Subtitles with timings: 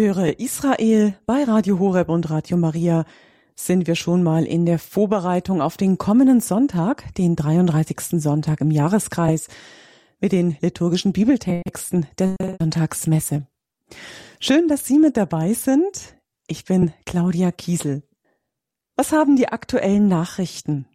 [0.00, 3.04] Höre Israel bei Radio Horeb und Radio Maria
[3.54, 8.18] sind wir schon mal in der Vorbereitung auf den kommenden Sonntag, den 33.
[8.18, 9.48] Sonntag im Jahreskreis,
[10.18, 13.46] mit den liturgischen Bibeltexten der Sonntagsmesse.
[14.38, 16.16] Schön, dass Sie mit dabei sind.
[16.46, 18.02] Ich bin Claudia Kiesel.
[18.96, 20.86] Was haben die aktuellen Nachrichten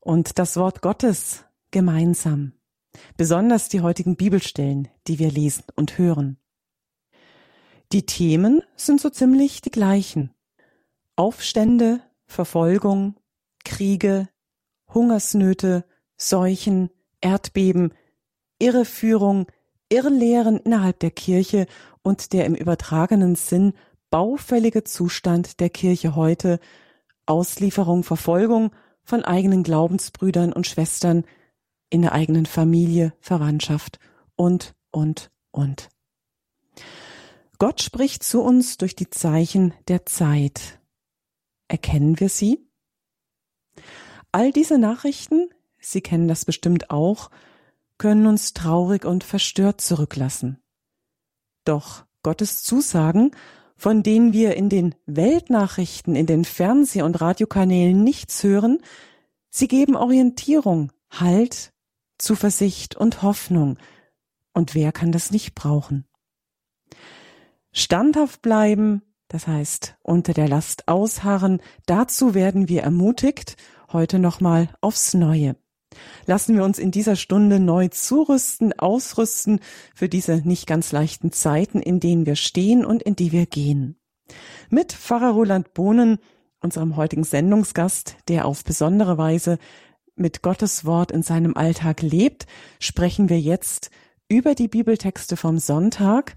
[0.00, 2.52] und das Wort Gottes gemeinsam?
[3.18, 6.38] Besonders die heutigen Bibelstellen, die wir lesen und hören.
[7.94, 10.34] Die Themen sind so ziemlich die gleichen.
[11.14, 13.14] Aufstände, Verfolgung,
[13.64, 14.28] Kriege,
[14.92, 15.84] Hungersnöte,
[16.16, 17.94] Seuchen, Erdbeben,
[18.58, 19.46] Irreführung,
[19.90, 21.66] Irrlehren innerhalb der Kirche
[22.02, 23.74] und der im übertragenen Sinn
[24.10, 26.58] baufällige Zustand der Kirche heute,
[27.26, 28.72] Auslieferung, Verfolgung
[29.04, 31.22] von eigenen Glaubensbrüdern und Schwestern
[31.90, 34.00] in der eigenen Familie, Verwandtschaft
[34.34, 35.93] und, und, und.
[37.64, 40.82] Gott spricht zu uns durch die Zeichen der Zeit.
[41.66, 42.58] Erkennen wir sie?
[44.32, 45.48] All diese Nachrichten,
[45.78, 47.30] Sie kennen das bestimmt auch,
[47.96, 50.62] können uns traurig und verstört zurücklassen.
[51.64, 53.30] Doch Gottes Zusagen,
[53.78, 58.82] von denen wir in den Weltnachrichten, in den Fernseh- und Radiokanälen nichts hören,
[59.48, 61.72] sie geben Orientierung, Halt,
[62.18, 63.78] Zuversicht und Hoffnung.
[64.52, 66.04] Und wer kann das nicht brauchen?
[67.76, 73.56] Standhaft bleiben, das heißt unter der Last ausharren, dazu werden wir ermutigt,
[73.92, 75.56] heute nochmal aufs Neue.
[76.24, 79.58] Lassen wir uns in dieser Stunde neu zurüsten, ausrüsten
[79.92, 83.96] für diese nicht ganz leichten Zeiten, in denen wir stehen und in die wir gehen.
[84.70, 86.18] Mit Pfarrer Roland Bohnen,
[86.60, 89.58] unserem heutigen Sendungsgast, der auf besondere Weise
[90.14, 92.46] mit Gottes Wort in seinem Alltag lebt,
[92.78, 93.90] sprechen wir jetzt
[94.28, 96.36] über die Bibeltexte vom Sonntag,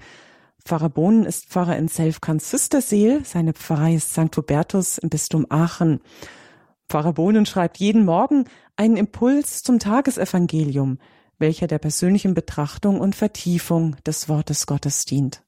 [0.68, 3.24] Pfarrer Bohnen ist Pfarrer in Selfkant-Süsterseel.
[3.24, 4.36] Seine Pfarrei ist St.
[4.36, 6.02] Hubertus im Bistum Aachen.
[6.90, 8.44] Pfarrer Bohnen schreibt jeden Morgen
[8.76, 11.00] einen Impuls zum Tagesevangelium,
[11.40, 15.42] welcher der persönlichen Betrachtung und Vertiefung des Wortes Gottes dient.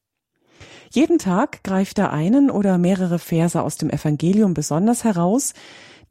[0.89, 5.53] Jeden Tag greift er einen oder mehrere Verse aus dem Evangelium besonders heraus,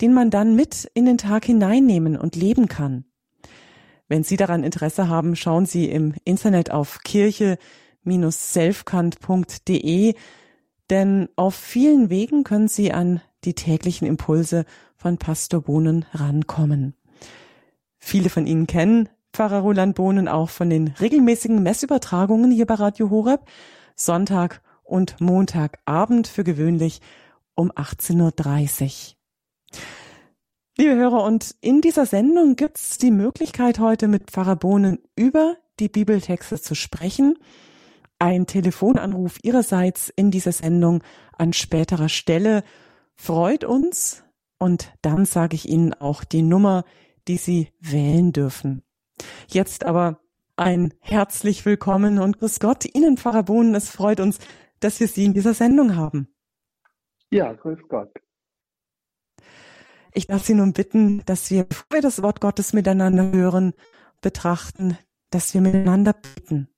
[0.03, 3.07] den man dann mit in den Tag hineinnehmen und leben kann.
[4.07, 7.57] Wenn Sie daran Interesse haben, schauen Sie im Internet auf Kirche
[8.05, 10.15] selfkant.de,
[10.91, 14.65] denn auf vielen Wegen können Sie an die täglichen Impulse
[14.97, 16.95] von Pastor Bohnen rankommen.
[17.99, 23.11] Viele von Ihnen kennen Pfarrer Roland Bohnen auch von den regelmäßigen Messübertragungen hier bei Radio
[23.11, 23.43] Horeb,
[23.95, 27.01] Sonntag und Montagabend für gewöhnlich
[27.55, 28.91] um 18.30 Uhr.
[30.79, 35.57] Liebe Hörer, und in dieser Sendung gibt es die Möglichkeit, heute mit Pfarrer Bohnen über
[35.81, 37.37] die Bibeltexte zu sprechen
[38.19, 41.03] ein Telefonanruf Ihrerseits in dieser Sendung
[41.37, 42.65] an späterer Stelle
[43.15, 44.25] freut uns
[44.59, 46.85] und dann sage ich Ihnen auch die Nummer,
[47.29, 48.83] die Sie wählen dürfen.
[49.49, 50.21] Jetzt aber
[50.57, 53.75] ein herzlich willkommen und grüß Gott Ihnen, Pfarrer Bohnen.
[53.75, 54.39] Es freut uns,
[54.81, 56.29] dass wir Sie in dieser Sendung haben.
[57.31, 58.11] Ja, grüß Gott.
[60.13, 63.75] Ich darf Sie nun bitten, dass wir, bevor wir das Wort Gottes miteinander hören,
[64.21, 64.99] betrachten,
[65.31, 66.69] dass wir miteinander beten.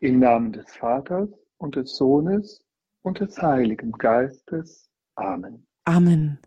[0.00, 2.62] Im Namen des Vaters und des Sohnes
[3.00, 4.90] und des Heiligen Geistes.
[5.14, 5.66] Amen.
[5.84, 6.38] Amen.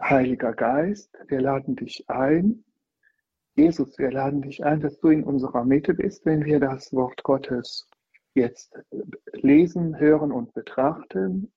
[0.00, 2.64] Heiliger Geist, wir laden dich ein.
[3.56, 7.22] Jesus, wir laden dich ein, dass du in unserer Mitte bist, wenn wir das Wort
[7.24, 7.90] Gottes
[8.34, 8.78] jetzt
[9.32, 11.52] lesen, hören und betrachten.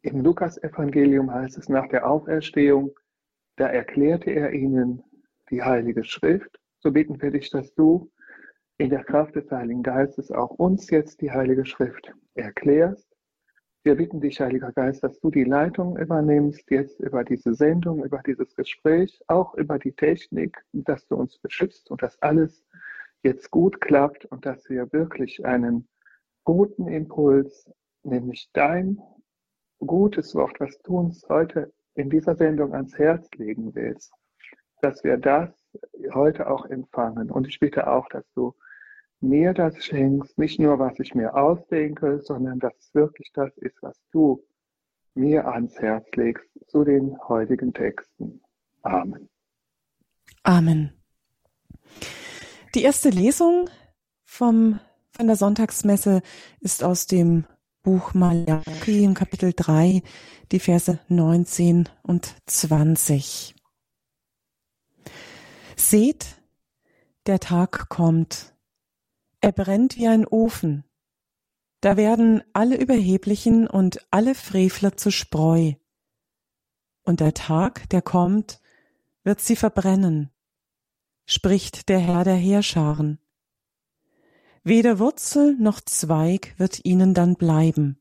[0.00, 2.96] Im Lukas-Evangelium heißt es nach der Auferstehung,
[3.56, 5.02] da erklärte er ihnen
[5.50, 6.58] die Heilige Schrift.
[6.78, 8.10] So beten wir dich, dass du
[8.78, 13.08] in der Kraft des Heiligen Geistes auch uns jetzt die Heilige Schrift erklärst.
[13.84, 18.20] Wir bitten dich, Heiliger Geist, dass du die Leitung übernimmst, jetzt über diese Sendung, über
[18.26, 22.64] dieses Gespräch, auch über die Technik, dass du uns beschützt und dass alles
[23.22, 25.88] jetzt gut klappt und dass wir wirklich einen
[26.44, 27.70] guten Impuls,
[28.02, 29.00] nämlich dein
[29.78, 34.12] gutes Wort, was du uns heute in dieser Sendung ans Herz legen willst,
[34.82, 35.50] dass wir das
[36.12, 37.30] heute auch empfangen.
[37.30, 38.54] Und ich bitte auch, dass du
[39.20, 43.76] mir das schenkst, nicht nur was ich mir ausdenke, sondern dass es wirklich das ist,
[43.82, 44.44] was du
[45.14, 48.40] mir ans Herz legst zu den heutigen Texten.
[48.82, 49.28] Amen.
[50.42, 50.92] Amen.
[52.74, 53.70] Die erste Lesung
[54.24, 54.78] vom,
[55.10, 56.20] von der Sonntagsmesse
[56.60, 57.46] ist aus dem
[57.82, 60.02] Buch Malachi im Kapitel 3,
[60.52, 63.54] die Verse 19 und 20.
[65.76, 66.36] Seht,
[67.26, 68.55] der Tag kommt,
[69.46, 70.82] er brennt wie ein Ofen.
[71.80, 75.74] Da werden alle Überheblichen und alle Frevler zu Spreu.
[77.04, 78.60] Und der Tag, der kommt,
[79.22, 80.32] wird sie verbrennen,
[81.26, 83.20] spricht der Herr der Heerscharen.
[84.64, 88.00] Weder Wurzel noch Zweig wird ihnen dann bleiben.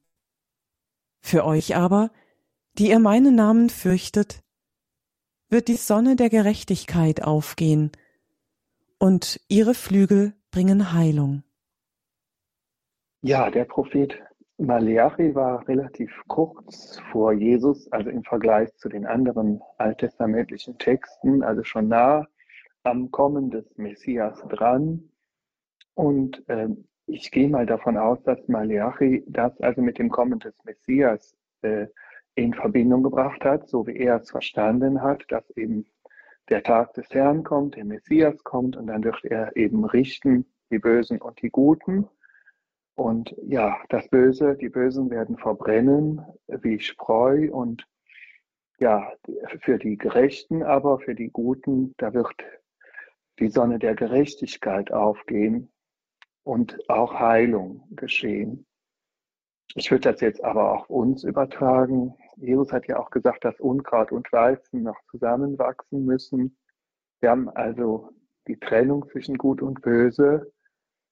[1.22, 2.12] Für euch aber,
[2.80, 4.42] die ihr meinen Namen fürchtet,
[5.50, 7.92] wird die Sonne der Gerechtigkeit aufgehen,
[8.98, 11.44] und ihre Flügel bringen Heilung.
[13.22, 14.18] Ja, der Prophet
[14.58, 21.66] Maleachi war relativ kurz vor Jesus, also im Vergleich zu den anderen alttestamentlichen Texten, also
[21.66, 22.26] schon nah
[22.84, 25.10] am Kommen des Messias dran.
[25.94, 26.70] Und äh,
[27.06, 31.88] ich gehe mal davon aus, dass Maleachi das also mit dem Kommen des Messias äh,
[32.36, 35.86] in Verbindung gebracht hat, so wie er es verstanden hat, dass eben
[36.50, 40.80] der Tag des Herrn kommt, der Messias kommt und dann wird er eben richten, die
[40.80, 42.08] Bösen und die Guten.
[42.96, 47.86] Und ja, das Böse, die Bösen werden verbrennen wie Spreu und
[48.80, 49.12] ja,
[49.62, 52.36] für die Gerechten, aber für die Guten, da wird
[53.40, 55.72] die Sonne der Gerechtigkeit aufgehen
[56.44, 58.66] und auch Heilung geschehen.
[59.76, 62.16] Ich würde das jetzt aber auch uns übertragen.
[62.38, 66.58] Jesus hat ja auch gesagt, dass Unkraut und Weizen noch zusammenwachsen müssen.
[67.22, 68.10] Wir haben also
[68.48, 70.52] die Trennung zwischen Gut und Böse.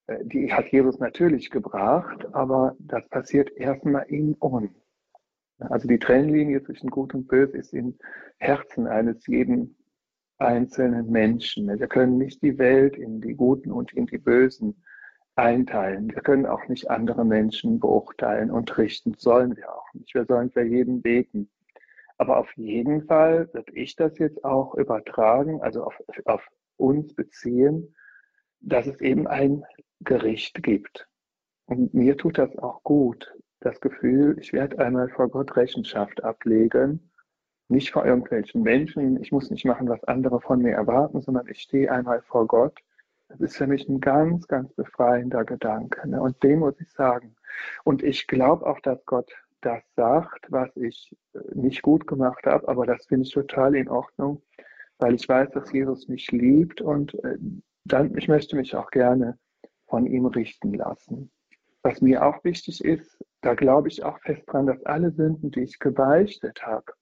[0.07, 4.71] Äh, die hat Jesus natürlich gebracht, aber das passiert erstmal in uns.
[5.59, 7.97] Also die Trennlinie zwischen Gut und Böse ist im
[8.37, 9.77] Herzen eines jeden
[10.37, 11.67] einzelnen Menschen.
[11.79, 14.83] Wir können nicht die Welt in die Guten und in die Bösen
[15.35, 16.09] einteilen.
[16.13, 20.13] Wir können auch nicht andere Menschen beurteilen und richten, sollen wir auch nicht.
[20.13, 21.49] Wir sollen für jeden beten.
[22.17, 25.95] Aber auf jeden Fall würde ich das jetzt auch übertragen, also auf,
[26.25, 26.47] auf
[26.77, 27.95] uns beziehen,
[28.59, 29.63] dass es eben ein
[30.01, 31.07] Gericht gibt.
[31.65, 37.11] Und mir tut das auch gut, das Gefühl, ich werde einmal vor Gott Rechenschaft ablegen,
[37.69, 39.21] nicht vor irgendwelchen Menschen.
[39.21, 42.77] Ich muss nicht machen, was andere von mir erwarten, sondern ich stehe einmal vor Gott
[43.33, 46.07] das ist für mich ein ganz, ganz befreiender Gedanke.
[46.07, 46.21] Ne?
[46.21, 47.35] Und den muss ich sagen.
[47.83, 49.31] Und ich glaube auch, dass Gott
[49.61, 53.89] das sagt, was ich äh, nicht gut gemacht habe, aber das finde ich total in
[53.89, 54.43] Ordnung,
[54.99, 57.37] weil ich weiß, dass Jesus mich liebt und äh,
[57.85, 59.37] dann, ich möchte mich auch gerne
[59.87, 61.31] von ihm richten lassen.
[61.81, 65.61] Was mir auch wichtig ist, da glaube ich auch fest dran, dass alle Sünden, die
[65.61, 66.93] ich gebeichtet habe,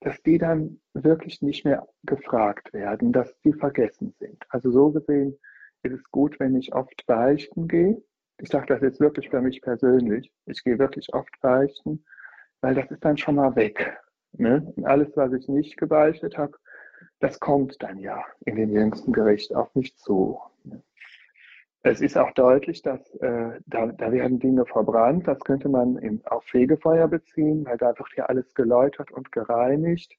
[0.00, 4.44] dass die dann wirklich nicht mehr gefragt werden, dass die vergessen sind.
[4.50, 5.36] Also so gesehen
[5.84, 8.02] ist es gut, wenn ich oft beichten gehe.
[8.38, 10.32] Ich sage das jetzt wirklich für mich persönlich.
[10.46, 12.04] Ich gehe wirklich oft beichten,
[12.60, 13.98] weil das ist dann schon mal weg.
[14.32, 14.72] Ne?
[14.76, 16.56] Und alles, was ich nicht gebeichtet habe,
[17.20, 20.40] das kommt dann ja in dem jüngsten Gericht auf mich zu.
[20.64, 20.82] Ne?
[21.86, 25.28] Es ist auch deutlich, dass äh, da, da werden Dinge verbrannt.
[25.28, 30.16] Das könnte man im, auf Fegefeuer beziehen, weil da wird ja alles geläutert und gereinigt.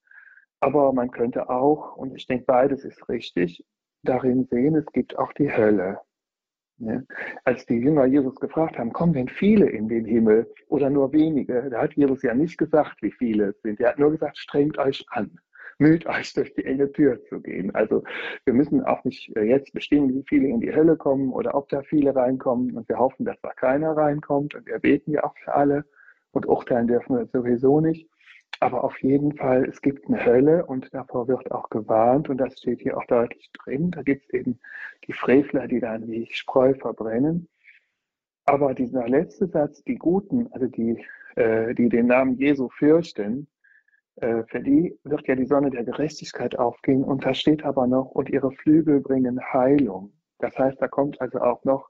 [0.60, 3.66] Aber man könnte auch, und ich denke, beides ist richtig,
[4.10, 6.00] darin sehen, es gibt auch die Hölle.
[6.78, 7.02] Ja.
[7.46, 11.70] Als die Jünger Jesus gefragt haben, kommen denn viele in den Himmel oder nur wenige?
[11.70, 13.80] Da hat Jesus ja nicht gesagt, wie viele es sind.
[13.80, 15.40] Er hat nur gesagt, strengt euch an,
[15.78, 17.74] müht euch durch die enge Tür zu gehen.
[17.74, 18.04] Also
[18.44, 21.70] wir müssen auch nicht äh, jetzt bestimmen, wie viele in die Hölle kommen oder ob
[21.70, 22.76] da viele reinkommen.
[22.76, 24.54] Und wir hoffen, dass da keiner reinkommt.
[24.54, 25.86] Und wir beten ja auch für alle
[26.32, 28.10] und urteilen dürfen wir sowieso nicht.
[28.60, 32.58] Aber auf jeden Fall, es gibt eine Hölle und davor wird auch gewarnt und das
[32.58, 33.92] steht hier auch deutlich drin.
[33.92, 34.60] Da gibt es eben
[35.08, 37.50] die Frevler, die dann wie Spreu verbrennen.
[38.46, 41.04] Aber dieser letzte Satz, die Guten, also die,
[41.36, 43.48] äh, die den Namen Jesu fürchten,
[44.18, 48.12] äh, für die wird ja die Sonne der Gerechtigkeit aufgehen und da steht aber noch,
[48.12, 50.14] und ihre Flügel bringen Heilung.
[50.40, 51.90] Das heißt, da kommt also auch noch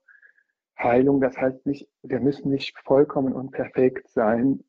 [0.80, 1.22] Heilung.
[1.22, 4.64] Das heißt nicht, wir müssen nicht vollkommen und perfekt sein,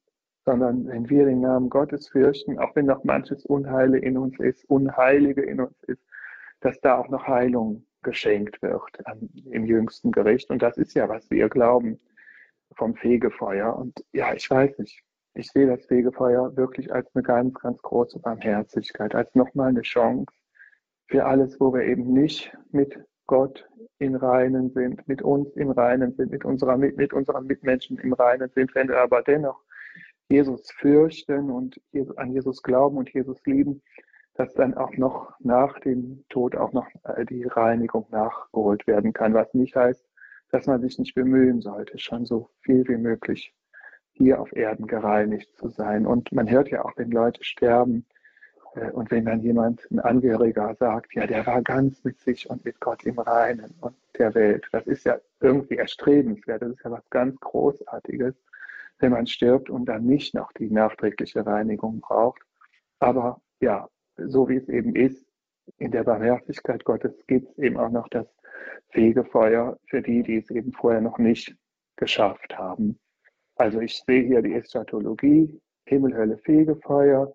[0.47, 4.65] sondern wenn wir den Namen Gottes fürchten, auch wenn noch manches Unheile in uns ist,
[4.71, 6.03] Unheilige in uns ist,
[6.61, 10.49] dass da auch noch Heilung geschenkt wird an, im jüngsten Gericht.
[10.51, 11.99] Und das ist ja, was wir glauben
[12.77, 13.77] vom Fegefeuer.
[13.77, 15.03] Und ja, ich weiß nicht.
[15.35, 20.33] Ich sehe das Fegefeuer wirklich als eine ganz, ganz große Barmherzigkeit, als nochmal eine Chance
[21.09, 26.15] für alles, wo wir eben nicht mit Gott im Reinen sind, mit uns im Reinen
[26.15, 29.66] sind, mit, unserer, mit, mit unseren Mitmenschen im Reinen sind, wenn wir aber dennoch
[30.29, 31.81] Jesus fürchten und
[32.17, 33.83] an Jesus glauben und Jesus lieben,
[34.35, 36.87] dass dann auch noch nach dem Tod auch noch
[37.31, 40.05] die Reinigung nachgeholt werden kann, was nicht heißt,
[40.51, 43.55] dass man sich nicht bemühen sollte, schon so viel wie möglich
[44.13, 46.07] hier auf Erden gereinigt zu sein.
[46.07, 48.07] Und man hört ja auch, wenn Leute sterben,
[48.77, 52.65] Äh, und wenn dann jemand, ein Angehöriger sagt, ja, der war ganz mit sich und
[52.65, 56.91] mit Gott im Reinen und der Welt, das ist ja irgendwie erstrebenswert, das ist ja
[56.91, 58.35] was ganz Großartiges,
[58.99, 62.43] wenn man stirbt und dann nicht noch die nachträgliche Reinigung braucht.
[62.99, 65.27] Aber ja, so wie es eben ist,
[65.79, 68.27] in der Barmherzigkeit Gottes gibt es eben auch noch das
[68.91, 71.57] Fegefeuer für die, die es eben vorher noch nicht
[71.97, 72.99] geschafft haben.
[73.57, 77.35] Also ich sehe hier die Eschatologie, Himmel, Hölle, Fegefeuer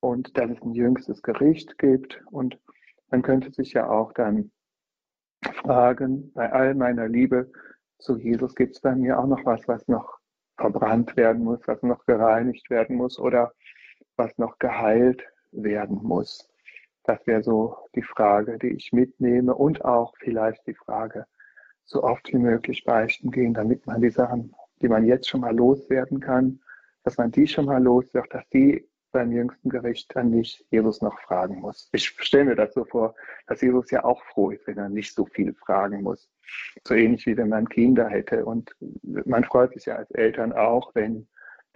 [0.00, 2.22] und dass es ein jüngstes Gericht gibt.
[2.30, 2.58] Und
[3.10, 4.50] man könnte sich ja auch dann
[5.62, 7.50] fragen, bei all meiner Liebe
[7.98, 10.13] zu Jesus gibt es bei mir auch noch was, was noch
[10.56, 13.52] verbrannt werden muss, was noch gereinigt werden muss oder
[14.16, 16.48] was noch geheilt werden muss.
[17.04, 21.26] Das wäre so die Frage, die ich mitnehme und auch vielleicht die Frage,
[21.84, 25.54] so oft wie möglich beichten gehen, damit man die Sachen, die man jetzt schon mal
[25.54, 26.60] loswerden kann,
[27.02, 31.00] dass man die schon mal los wird, dass die beim jüngsten Gericht dann nicht Jesus
[31.00, 31.88] noch fragen muss.
[31.92, 33.14] Ich stelle mir so vor,
[33.46, 36.28] dass Jesus ja auch froh ist, wenn er nicht so viel fragen muss.
[36.86, 38.44] So ähnlich wie wenn man Kinder hätte.
[38.44, 41.26] Und man freut sich ja als Eltern auch, wenn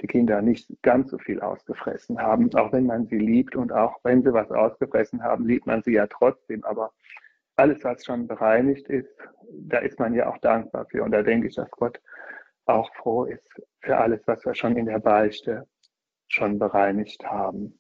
[0.01, 3.99] die Kinder nicht ganz so viel ausgefressen haben, auch wenn man sie liebt und auch
[4.03, 6.65] wenn sie was ausgefressen haben, liebt man sie ja trotzdem.
[6.65, 6.93] Aber
[7.57, 9.17] alles, was schon bereinigt ist,
[9.51, 11.05] da ist man ja auch dankbar für.
[11.05, 12.01] Und da denke ich, dass Gott
[12.67, 15.67] auch froh ist für alles, was wir schon in der Beichte
[16.29, 17.79] schon bereinigt haben.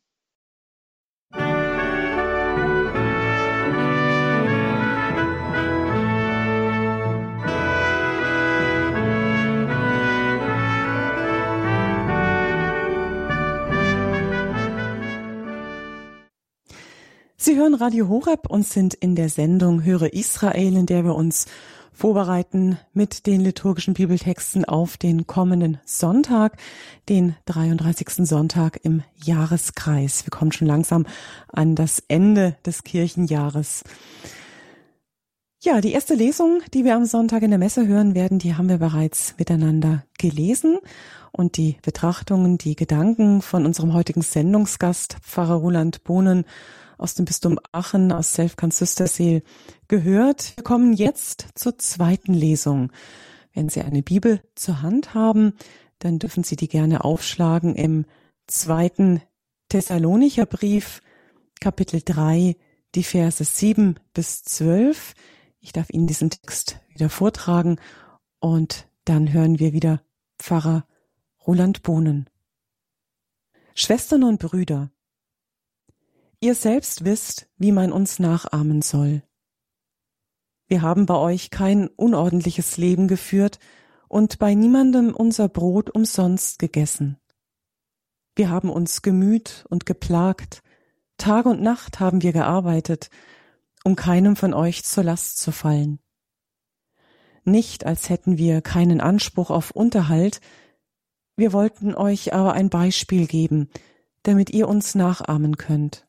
[17.40, 21.46] Sie hören Radio Horeb und sind in der Sendung Höre Israel, in der wir uns
[21.98, 26.56] vorbereiten mit den liturgischen Bibeltexten auf den kommenden Sonntag,
[27.08, 28.24] den 33.
[28.24, 30.24] Sonntag im Jahreskreis.
[30.24, 31.06] Wir kommen schon langsam
[31.48, 33.82] an das Ende des Kirchenjahres.
[35.60, 38.68] Ja, die erste Lesung, die wir am Sonntag in der Messe hören werden, die haben
[38.68, 40.78] wir bereits miteinander gelesen.
[41.32, 46.44] Und die Betrachtungen, die Gedanken von unserem heutigen Sendungsgast, Pfarrer Roland Bohnen,
[46.96, 49.42] aus dem Bistum Aachen aus Selfkant-Süsterseel
[49.88, 50.56] gehört.
[50.56, 52.92] Wir kommen jetzt zur zweiten Lesung.
[53.52, 55.54] Wenn Sie eine Bibel zur Hand haben,
[55.98, 58.04] dann dürfen Sie die gerne aufschlagen im
[58.46, 59.20] zweiten
[59.68, 61.02] Thessalonicher Brief,
[61.60, 62.56] Kapitel 3,
[62.94, 65.14] die Verse 7 bis 12.
[65.60, 67.80] Ich darf Ihnen diesen Text wieder vortragen
[68.38, 70.02] und dann hören wir wieder
[70.38, 70.86] Pfarrer
[71.46, 72.30] Roland Bohnen.
[73.74, 74.90] Schwestern und Brüder,
[76.40, 79.22] Ihr selbst wisst, wie man uns nachahmen soll.
[80.68, 83.58] Wir haben bei euch kein unordentliches Leben geführt
[84.08, 87.18] und bei niemandem unser Brot umsonst gegessen.
[88.36, 90.62] Wir haben uns gemüht und geplagt,
[91.16, 93.10] Tag und Nacht haben wir gearbeitet,
[93.82, 95.98] um keinem von euch zur Last zu fallen.
[97.44, 100.40] Nicht als hätten wir keinen Anspruch auf Unterhalt,
[101.34, 103.68] wir wollten euch aber ein Beispiel geben,
[104.22, 106.08] damit ihr uns nachahmen könnt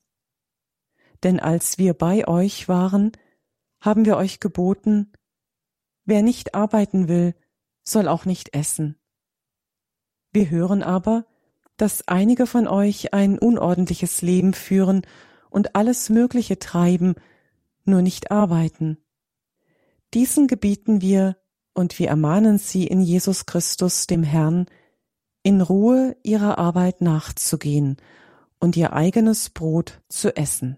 [1.23, 3.11] denn als wir bei euch waren,
[3.81, 5.11] haben wir euch geboten,
[6.05, 7.35] wer nicht arbeiten will,
[7.83, 8.97] soll auch nicht essen.
[10.31, 11.25] Wir hören aber,
[11.77, 15.01] dass einige von euch ein unordentliches Leben führen
[15.49, 17.15] und alles Mögliche treiben,
[17.85, 18.97] nur nicht arbeiten.
[20.13, 21.37] Diesen gebieten wir
[21.73, 24.65] und wir ermahnen sie in Jesus Christus, dem Herrn,
[25.43, 27.97] in Ruhe ihrer Arbeit nachzugehen
[28.59, 30.77] und ihr eigenes Brot zu essen.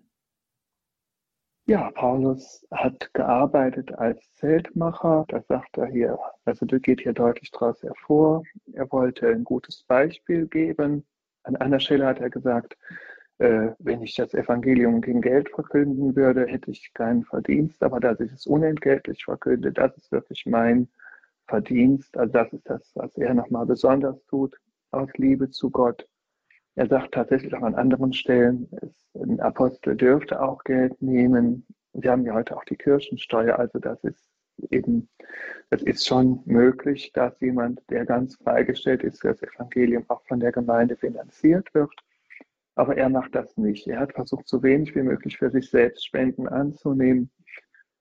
[1.65, 5.25] Ja, Paulus hat gearbeitet als Zeltmacher.
[5.29, 8.43] Das sagt er hier, also das geht hier deutlich daraus hervor.
[8.73, 11.05] Er wollte ein gutes Beispiel geben.
[11.43, 12.77] An einer Stelle hat er gesagt,
[13.37, 17.81] äh, wenn ich das Evangelium gegen Geld verkünden würde, hätte ich keinen Verdienst.
[17.83, 20.89] Aber dass ich es unentgeltlich verkünde, das ist wirklich mein
[21.47, 22.17] Verdienst.
[22.17, 24.59] Also das ist das, was er nochmal besonders tut,
[24.91, 26.07] aus Liebe zu Gott.
[26.75, 28.69] Er sagt tatsächlich auch an anderen Stellen,
[29.13, 31.65] ein Apostel dürfte auch Geld nehmen.
[31.93, 34.31] Wir haben ja heute auch die Kirchensteuer, also das ist
[34.69, 35.09] eben,
[35.69, 40.39] es ist schon möglich, dass jemand, der ganz freigestellt ist für das Evangelium, auch von
[40.39, 41.91] der Gemeinde finanziert wird.
[42.75, 43.87] Aber er macht das nicht.
[43.87, 47.29] Er hat versucht, so wenig wie möglich für sich selbst Spenden anzunehmen.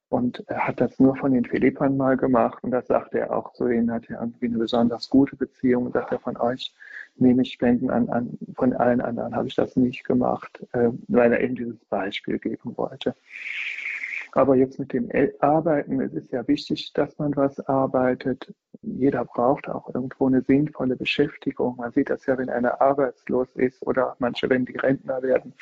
[0.08, 2.62] Und er hat das nur von den Philippern mal gemacht.
[2.62, 5.92] Und das sagt er auch zu ihnen, hat er irgendwie eine besonders gute Beziehung.
[5.92, 6.74] Sagt er von euch,
[7.20, 11.32] nehme ich Spenden an, an von allen anderen habe ich das nicht gemacht, äh, weil
[11.32, 13.14] er eben dieses Beispiel geben wollte.
[14.32, 15.10] Aber jetzt mit dem
[15.40, 18.54] Arbeiten, es ist ja wichtig, dass man was arbeitet.
[18.82, 21.76] Jeder braucht auch irgendwo eine sinnvolle Beschäftigung.
[21.76, 25.54] Man sieht das ja, wenn einer arbeitslos ist oder manche, wenn die Rentner werden.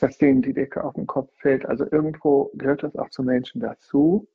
[0.00, 1.64] dass denen die Decke auf den Kopf fällt.
[1.66, 4.28] Also irgendwo gehört das auch zu Menschen dazu.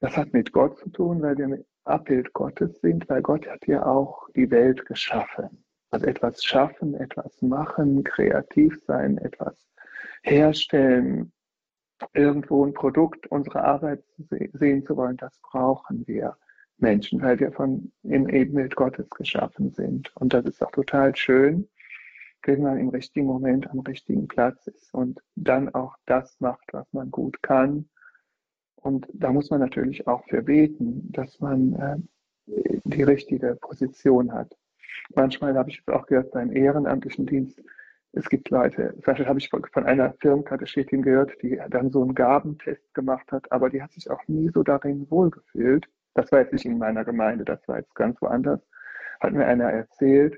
[0.00, 3.66] Das hat mit Gott zu tun, weil wir ein Abbild Gottes sind, weil Gott hat
[3.66, 5.64] ja auch die Welt geschaffen.
[5.90, 9.70] Also etwas schaffen, etwas machen, kreativ sein, etwas
[10.22, 11.32] herstellen,
[12.14, 14.02] irgendwo ein Produkt unserer Arbeit
[14.52, 16.36] sehen zu wollen, das brauchen wir
[16.78, 20.14] Menschen, weil wir von im Ebenbild Gottes geschaffen sind.
[20.16, 21.68] Und das ist auch total schön,
[22.42, 26.90] wenn man im richtigen Moment am richtigen Platz ist und dann auch das macht, was
[26.92, 27.88] man gut kann.
[28.82, 31.74] Und da muss man natürlich auch für beten, dass man
[32.46, 34.56] äh, die richtige Position hat.
[35.14, 37.60] Manchmal habe ich auch gehört beim ehrenamtlichen Dienst,
[38.12, 42.14] es gibt Leute, zum Beispiel habe ich von einer Firmenkatechetin gehört, die dann so einen
[42.14, 45.88] Gabentest gemacht hat, aber die hat sich auch nie so darin wohlgefühlt.
[46.14, 48.60] Das war jetzt nicht in meiner Gemeinde, das war jetzt ganz woanders.
[49.20, 50.36] Hat mir einer erzählt.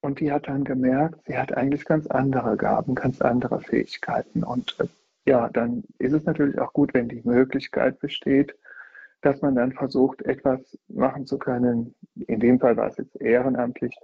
[0.00, 4.44] Und die hat dann gemerkt, sie hat eigentlich ganz andere Gaben, ganz andere Fähigkeiten.
[4.44, 4.86] Und äh,
[5.28, 8.56] ja, dann ist es natürlich auch gut, wenn die Möglichkeit besteht,
[9.20, 11.94] dass man dann versucht, etwas machen zu können.
[12.26, 13.94] In dem Fall war es jetzt ehrenamtlich,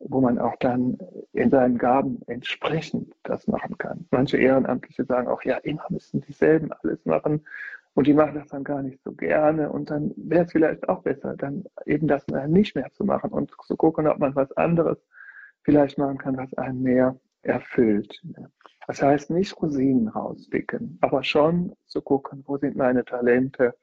[0.00, 0.98] wo man auch dann
[1.32, 4.06] in seinen Gaben entsprechend das machen kann.
[4.10, 7.46] Manche Ehrenamtliche sagen auch, ja, immer müssen dieselben alles machen.
[7.94, 9.70] Und die machen das dann gar nicht so gerne.
[9.70, 13.54] Und dann wäre es vielleicht auch besser, dann eben das nicht mehr zu machen und
[13.62, 14.98] zu gucken, ob man was anderes
[15.62, 18.20] vielleicht machen kann, was einen mehr erfüllt.
[18.86, 23.74] Das heißt nicht Rosinen rauspicken, aber schon zu gucken, wo sind meine Talente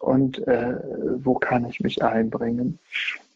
[0.00, 0.76] und äh,
[1.24, 2.78] wo kann ich mich einbringen.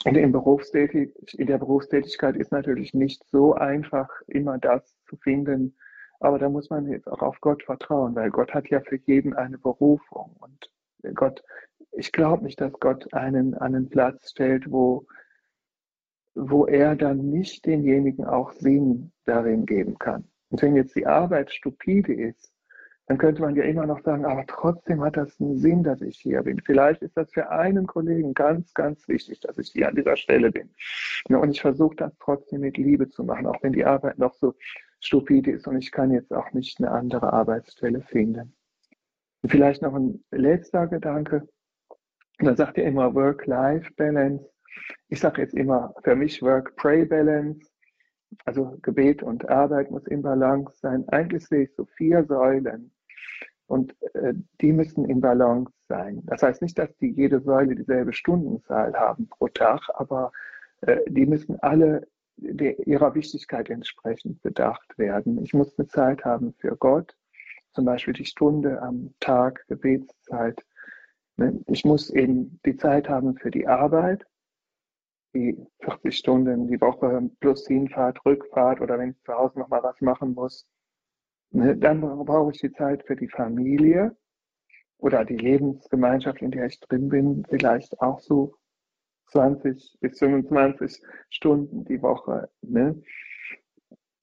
[0.04, 5.76] Und in, in der Berufstätigkeit ist natürlich nicht so einfach, immer das zu finden,
[6.20, 9.34] aber da muss man jetzt auch auf Gott vertrauen, weil Gott hat ja für jeden
[9.34, 10.36] eine Berufung.
[10.40, 10.70] Und
[11.14, 11.44] Gott,
[11.92, 15.06] ich glaube nicht, dass Gott einen einen Platz stellt, wo
[16.34, 20.24] wo er dann nicht denjenigen auch Sinn darin geben kann.
[20.50, 22.52] Und wenn jetzt die Arbeit stupide ist,
[23.06, 26.18] dann könnte man ja immer noch sagen, aber trotzdem hat das einen Sinn, dass ich
[26.18, 26.60] hier bin.
[26.60, 30.52] Vielleicht ist das für einen Kollegen ganz, ganz wichtig, dass ich hier an dieser Stelle
[30.52, 30.70] bin.
[31.28, 34.54] Und ich versuche das trotzdem mit Liebe zu machen, auch wenn die Arbeit noch so
[35.00, 38.54] stupide ist und ich kann jetzt auch nicht eine andere Arbeitsstelle finden.
[39.42, 41.48] Und vielleicht noch ein letzter Gedanke.
[42.38, 44.44] Da sagt er immer Work-Life-Balance.
[45.08, 47.67] Ich sage jetzt immer für mich Work-Pray-Balance,
[48.44, 51.08] also Gebet und Arbeit muss im Balance sein.
[51.08, 52.90] Eigentlich sehe ich so vier Säulen
[53.66, 56.22] und äh, die müssen im Balance sein.
[56.26, 60.32] Das heißt nicht, dass die jede Säule dieselbe Stundenzahl haben pro Tag, aber
[60.82, 65.42] äh, die müssen alle der, ihrer Wichtigkeit entsprechend bedacht werden.
[65.42, 67.16] Ich muss eine Zeit haben für Gott,
[67.72, 70.64] zum Beispiel die Stunde am Tag, Gebetszeit.
[71.36, 71.60] Ne?
[71.66, 74.24] Ich muss eben die Zeit haben für die Arbeit,
[75.34, 80.00] die 40 Stunden die Woche plus Hinfahrt, Rückfahrt oder wenn ich zu Hause nochmal was
[80.00, 80.66] machen muss.
[81.50, 84.16] Ne, dann brauche ich die Zeit für die Familie
[84.98, 88.54] oder die Lebensgemeinschaft, in der ich drin bin, vielleicht auch so
[89.28, 92.50] 20 bis 25 Stunden die Woche.
[92.62, 93.00] Ne?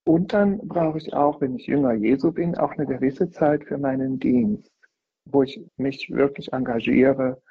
[0.03, 3.77] Und dann brauche ich auch, wenn ich Jünger Jesu bin, auch eine gewisse Zeit für
[3.77, 4.71] meinen Dienst,
[5.25, 7.41] wo ich mich wirklich engagiere,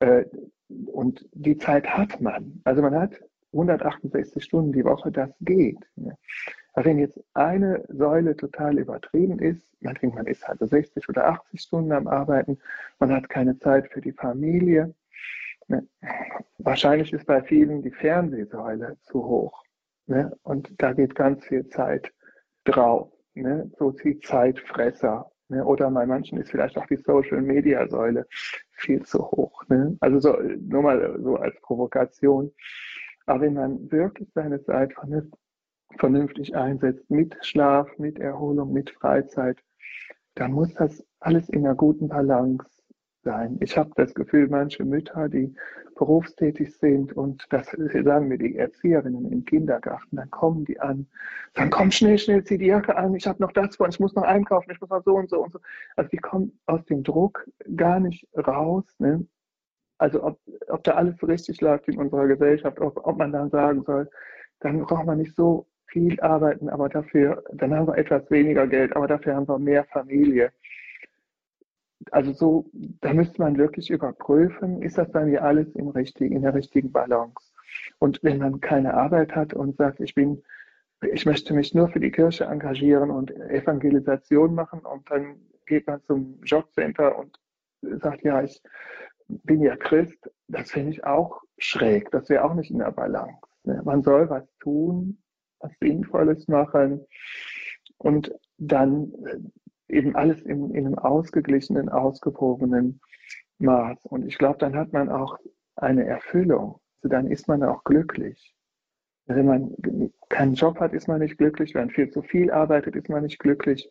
[0.00, 0.24] äh,
[0.86, 2.60] und die Zeit hat man.
[2.64, 3.20] Also man hat
[3.52, 5.78] 168 Stunden die Woche, das geht.
[6.74, 11.26] Aber wenn jetzt eine Säule total übertrieben ist, man denkt, man ist halt 60 oder
[11.26, 12.58] 80 Stunden am Arbeiten,
[12.98, 14.94] man hat keine Zeit für die Familie.
[16.58, 19.64] Wahrscheinlich ist bei vielen die Fernsehsäule zu hoch.
[20.42, 22.12] Und da geht ganz viel Zeit
[22.64, 23.10] drauf.
[23.78, 25.31] So die Zeitfresser.
[25.60, 28.26] Oder bei manchen ist vielleicht auch die Social-Media-Säule
[28.70, 29.62] viel zu hoch.
[29.68, 29.96] Ne?
[30.00, 32.52] Also so, nur mal so als Provokation.
[33.26, 34.94] Aber wenn man wirklich seine Zeit
[35.98, 39.58] vernünftig einsetzt, mit Schlaf, mit Erholung, mit Freizeit,
[40.34, 42.81] dann muss das alles in einer guten Balance
[43.22, 43.58] sein.
[43.60, 45.54] Ich habe das Gefühl, manche Mütter, die
[45.96, 51.06] berufstätig sind und das sagen mir die Erzieherinnen im Kindergarten, dann kommen die an,
[51.54, 54.14] sagen, komm schnell, schnell, zieh die Jacke an, ich habe noch das vor, ich muss
[54.14, 55.60] noch einkaufen, ich muss noch so und so und so.
[55.96, 58.84] Also die kommen aus dem Druck gar nicht raus.
[58.98, 59.26] Ne?
[59.98, 63.82] Also ob, ob da alles richtig läuft in unserer Gesellschaft, ob, ob man dann sagen
[63.84, 64.10] soll,
[64.60, 68.96] dann braucht man nicht so viel arbeiten, aber dafür, dann haben wir etwas weniger Geld,
[68.96, 70.50] aber dafür haben wir mehr Familie
[72.10, 76.42] also so, da müsste man wirklich überprüfen, ist das bei mir alles im richtigen, in
[76.42, 77.52] der richtigen Balance.
[77.98, 80.42] Und wenn man keine Arbeit hat und sagt, ich bin,
[81.00, 85.36] ich möchte mich nur für die Kirche engagieren und Evangelisation machen und dann
[85.66, 87.38] geht man zum Jobcenter und
[88.00, 88.62] sagt, ja, ich
[89.28, 93.38] bin ja Christ, das finde ich auch schräg, das wäre auch nicht in der Balance.
[93.64, 95.22] Man soll was tun,
[95.60, 97.06] was Sinnvolles machen
[97.98, 99.12] und dann
[99.92, 103.00] eben alles in, in einem ausgeglichenen, ausgewogenen
[103.58, 104.06] Maß.
[104.06, 105.38] Und ich glaube, dann hat man auch
[105.76, 106.80] eine Erfüllung.
[107.02, 108.54] Also dann ist man auch glücklich.
[109.26, 109.76] Wenn man
[110.28, 111.74] keinen Job hat, ist man nicht glücklich.
[111.74, 113.90] Wenn man viel zu viel arbeitet, ist man nicht glücklich.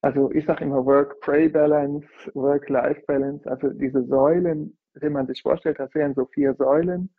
[0.00, 3.50] Also ich sage immer Work-Pray-Balance, Work-Life-Balance.
[3.50, 7.12] Also diese Säulen, wenn man sich vorstellt, das wären so vier Säulen.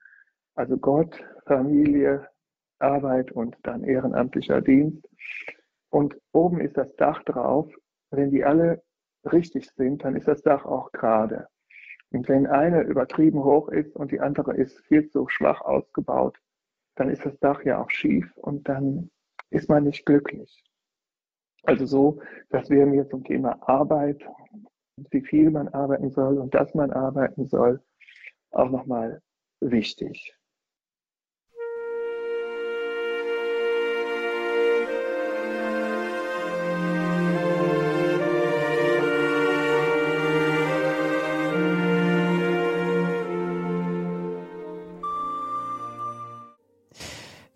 [0.55, 2.27] Also Gott, Familie,
[2.79, 5.07] Arbeit und dann ehrenamtlicher Dienst.
[5.89, 7.71] Und oben ist das Dach drauf.
[8.12, 8.82] Wenn die alle
[9.32, 11.48] richtig sind, dann ist das Dach auch gerade.
[12.12, 16.38] Und wenn eine übertrieben hoch ist und die andere ist viel zu schwach ausgebaut,
[16.95, 19.12] dann ist das Dach ja auch schief und dann
[19.52, 20.63] ist man nicht glücklich.
[21.63, 24.24] Also so, das wäre mir zum Thema Arbeit,
[25.12, 27.82] wie viel man arbeiten soll und dass man arbeiten soll,
[28.52, 29.22] auch nochmal
[29.60, 30.38] wichtig.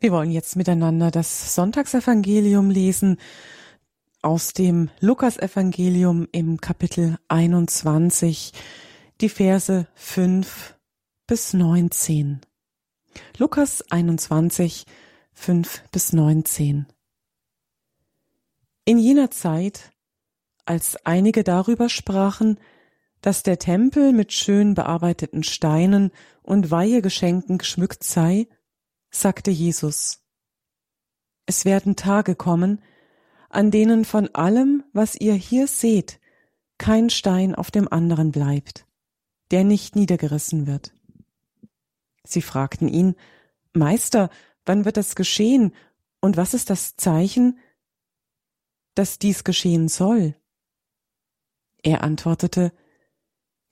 [0.04, 3.16] Wir wollen jetzt miteinander das Sonntagsevangelium lesen
[4.22, 8.52] aus dem Lukasevangelium im Kapitel 21,
[9.22, 10.78] die Verse 5
[11.26, 12.42] bis 19.
[13.38, 14.88] Lukas 21,
[15.32, 16.86] 5 bis 19.
[18.84, 19.94] In jener Zeit,
[20.66, 22.60] als einige darüber sprachen,
[23.22, 26.12] dass der Tempel mit schön bearbeiteten Steinen
[26.42, 28.48] und Weihegeschenken geschmückt sei,
[29.14, 30.22] sagte Jesus.
[31.46, 32.82] Es werden Tage kommen,
[33.50, 36.20] an denen von allem, was ihr hier seht,
[36.78, 38.86] kein Stein auf dem anderen bleibt,
[39.52, 40.94] der nicht niedergerissen wird.
[42.24, 43.16] Sie fragten ihn,
[43.74, 44.30] Meister,
[44.66, 45.74] wann wird das geschehen
[46.20, 47.60] und was ist das Zeichen,
[48.96, 50.36] dass dies geschehen soll?
[51.84, 52.74] Er antwortete,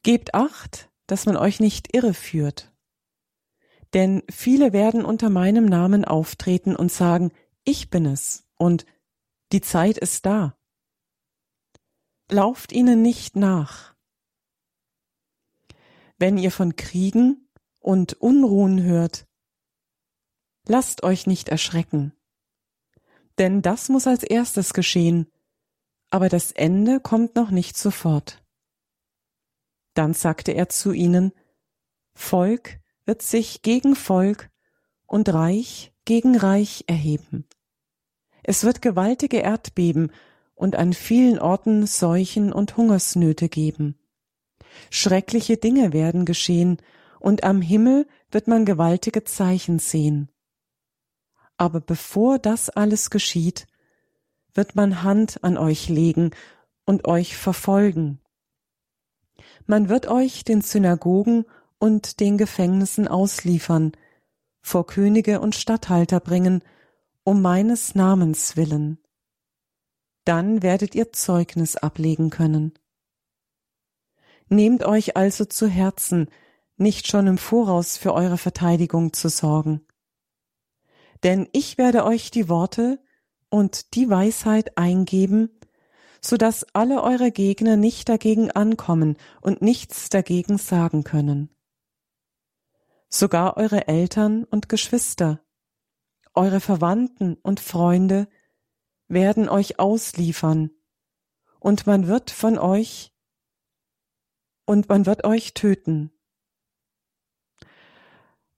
[0.03, 2.70] Gebt acht, dass man euch nicht irreführt
[3.93, 7.31] denn viele werden unter meinem Namen auftreten und sagen,
[7.63, 8.85] ich bin es und
[9.51, 10.57] die Zeit ist da.
[12.29, 13.95] Lauft ihnen nicht nach.
[16.17, 17.49] Wenn ihr von Kriegen
[17.79, 19.27] und Unruhen hört,
[20.67, 22.13] lasst euch nicht erschrecken.
[23.37, 25.29] Denn das muss als erstes geschehen,
[26.09, 28.43] aber das Ende kommt noch nicht sofort.
[29.93, 31.33] Dann sagte er zu ihnen,
[32.13, 32.80] Volk
[33.11, 34.49] wird sich gegen Volk
[35.05, 37.45] und Reich gegen Reich erheben.
[38.41, 40.13] Es wird gewaltige Erdbeben
[40.55, 43.99] und an vielen Orten Seuchen und Hungersnöte geben.
[44.89, 46.77] Schreckliche Dinge werden geschehen,
[47.19, 50.29] und am Himmel wird man gewaltige Zeichen sehen.
[51.57, 53.67] Aber bevor das alles geschieht,
[54.53, 56.31] wird man Hand an euch legen
[56.85, 58.21] und euch verfolgen.
[59.65, 61.43] Man wird euch den Synagogen
[61.81, 63.93] und den Gefängnissen ausliefern,
[64.61, 66.63] vor Könige und Statthalter bringen,
[67.23, 68.99] um meines Namens willen.
[70.23, 72.73] Dann werdet ihr Zeugnis ablegen können.
[74.47, 76.27] Nehmt euch also zu Herzen,
[76.77, 79.81] nicht schon im Voraus für eure Verteidigung zu sorgen.
[81.23, 82.99] Denn ich werde euch die Worte
[83.49, 85.49] und die Weisheit eingeben,
[86.21, 91.49] so dass alle eure Gegner nicht dagegen ankommen und nichts dagegen sagen können
[93.11, 95.43] sogar eure Eltern und Geschwister,
[96.33, 98.27] eure Verwandten und Freunde
[99.07, 100.71] werden euch ausliefern,
[101.59, 103.13] und man wird von euch
[104.65, 106.11] und man wird euch töten.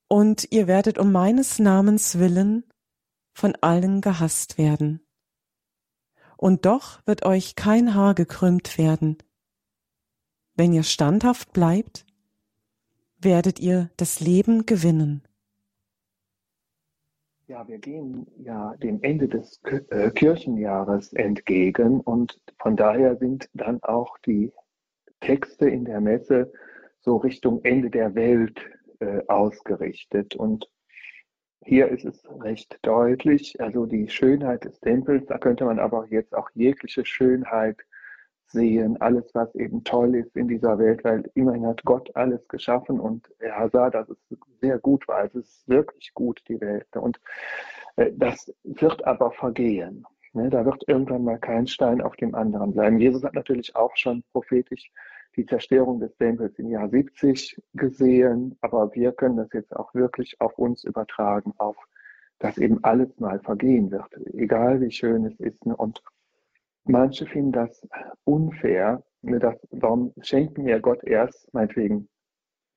[0.08, 2.64] Und ihr werdet um meines Namens willen
[3.34, 5.06] von allen gehasst werden.
[6.38, 9.18] Und doch wird euch kein Haar gekrümmt werden.
[10.54, 12.06] Wenn ihr standhaft bleibt,
[13.24, 15.24] werdet ihr das Leben gewinnen.
[17.48, 23.84] Ja, wir gehen ja dem Ende des äh, Kirchenjahres entgegen und von daher sind dann
[23.84, 24.52] auch die
[25.20, 26.52] Texte in der Messe
[27.02, 28.60] so Richtung Ende der Welt
[29.00, 30.36] äh, ausgerichtet.
[30.36, 30.70] Und
[31.66, 36.34] hier ist es recht deutlich, also die Schönheit des Tempels, da könnte man aber jetzt
[36.34, 37.78] auch jegliche Schönheit
[38.54, 43.00] sehen, alles, was eben toll ist in dieser Welt, weil immerhin hat Gott alles geschaffen
[43.00, 44.18] und er sah, dass es
[44.62, 45.26] sehr gut war.
[45.26, 46.88] Es ist wirklich gut, die Welt.
[46.96, 47.20] Und
[47.98, 50.06] äh, das wird aber vergehen.
[50.34, 50.50] Ne?
[50.50, 53.00] Da wird irgendwann mal kein Stein auf dem anderen bleiben.
[53.00, 54.92] Jesus hat natürlich auch schon prophetisch
[55.36, 60.40] die Zerstörung des Tempels im Jahr 70 gesehen, aber wir können das jetzt auch wirklich
[60.40, 61.76] auf uns übertragen, auf
[62.44, 65.66] dass eben alles mal vergehen wird, egal wie schön es ist.
[65.66, 66.04] Und
[66.86, 67.88] manche finden das
[68.24, 69.04] unfair.
[69.22, 72.10] Ne, das, warum schenkt mir Gott erst, meinetwegen,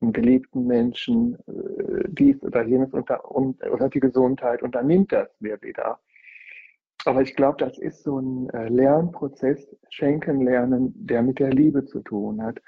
[0.01, 5.29] einen geliebten Menschen, äh, dies oder jenes unter, oder die Gesundheit und dann nimmt das
[5.41, 5.99] mir wieder.
[7.05, 11.85] Aber ich glaube, das ist so ein äh, Lernprozess, Schenken lernen, der mit der Liebe
[11.85, 12.61] zu tun hat.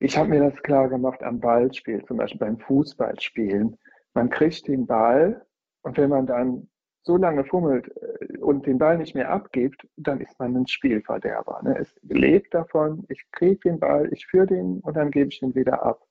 [0.00, 3.76] Ich habe mir das klar gemacht am Ballspiel, zum Beispiel beim Fußballspielen.
[4.14, 5.44] Man kriegt den Ball
[5.82, 6.68] und wenn man dann
[7.08, 11.60] so lange fummelt äh, und den Ball nicht mehr abgibt, dann ist man ein Spielverderber.
[11.64, 11.76] Ne?
[11.78, 15.54] Es lebt davon, ich kriege den Ball, ich führe den und dann gebe ich ihn
[15.54, 16.06] wieder ab.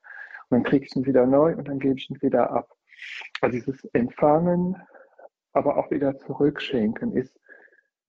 [0.49, 2.73] Und dann kriege ich ihn wieder neu und dann gebe ich ihn wieder ab.
[3.41, 4.75] Also dieses Empfangen,
[5.53, 7.39] aber auch wieder zurückschenken ist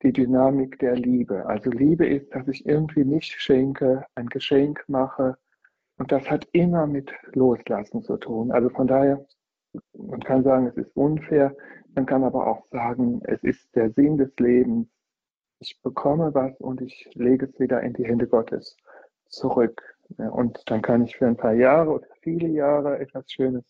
[0.03, 1.45] die Dynamik der Liebe.
[1.45, 5.37] Also Liebe ist, dass ich irgendwie nicht schenke, ein Geschenk mache.
[5.99, 8.51] Und das hat immer mit Loslassen zu tun.
[8.51, 9.27] Also von daher,
[9.93, 11.55] man kann sagen, es ist unfair.
[11.99, 14.87] Man kann aber auch sagen, es ist der Sinn des Lebens.
[15.59, 18.77] Ich bekomme was und ich lege es wieder in die Hände Gottes
[19.27, 19.83] zurück.
[20.17, 23.65] Und dann kann ich für ein paar Jahre oder viele Jahre etwas Schönes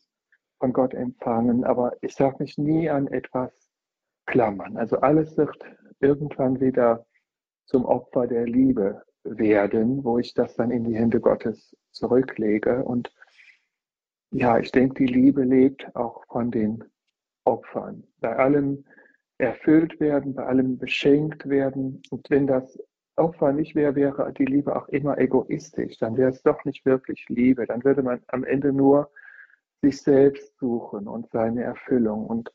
[0.58, 1.64] von Gott empfangen.
[1.64, 3.70] Aber ich darf mich nie an etwas
[4.26, 4.76] klammern.
[4.76, 5.56] Also alles wird
[6.00, 7.06] irgendwann wieder
[7.64, 12.84] zum Opfer der Liebe werden, wo ich das dann in die Hände Gottes zurücklege.
[12.84, 13.10] Und
[14.32, 16.84] ja, ich denke, die Liebe lebt auch von den
[17.48, 18.04] Opfern.
[18.20, 18.84] Bei allem
[19.38, 22.02] erfüllt werden, bei allem beschenkt werden.
[22.10, 22.78] Und wenn das
[23.16, 25.98] Opfer nicht wäre, wäre die Liebe auch immer egoistisch.
[25.98, 27.66] Dann wäre es doch nicht wirklich Liebe.
[27.66, 29.10] Dann würde man am Ende nur
[29.82, 32.26] sich selbst suchen und seine Erfüllung.
[32.26, 32.52] Und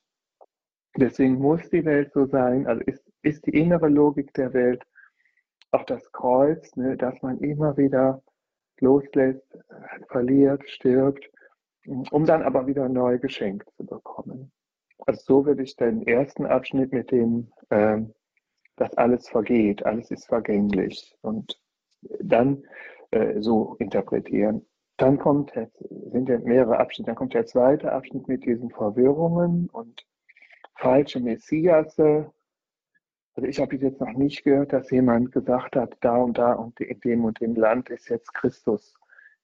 [0.97, 4.83] deswegen muss die Welt so sein, also ist ist die innere Logik der Welt
[5.71, 8.21] auch das Kreuz, ne, dass man immer wieder
[8.79, 9.57] loslässt,
[10.09, 11.31] verliert, stirbt,
[11.85, 14.51] um dann aber wieder neu geschenkt zu bekommen.
[15.05, 18.01] Also so würde ich den ersten Abschnitt mit dem, äh,
[18.75, 21.59] dass alles vergeht, alles ist vergänglich und
[22.21, 22.63] dann
[23.11, 24.65] äh, so interpretieren.
[24.97, 25.77] Dann kommt, jetzt,
[26.11, 30.05] sind ja mehrere Abschnitte, dann kommt der zweite Abschnitt mit diesen Verwirrungen und
[30.75, 32.31] falsche Messiasse,
[33.35, 36.79] also ich habe jetzt noch nicht gehört, dass jemand gesagt hat, da und da und
[36.79, 38.93] in dem und dem Land ist jetzt Christus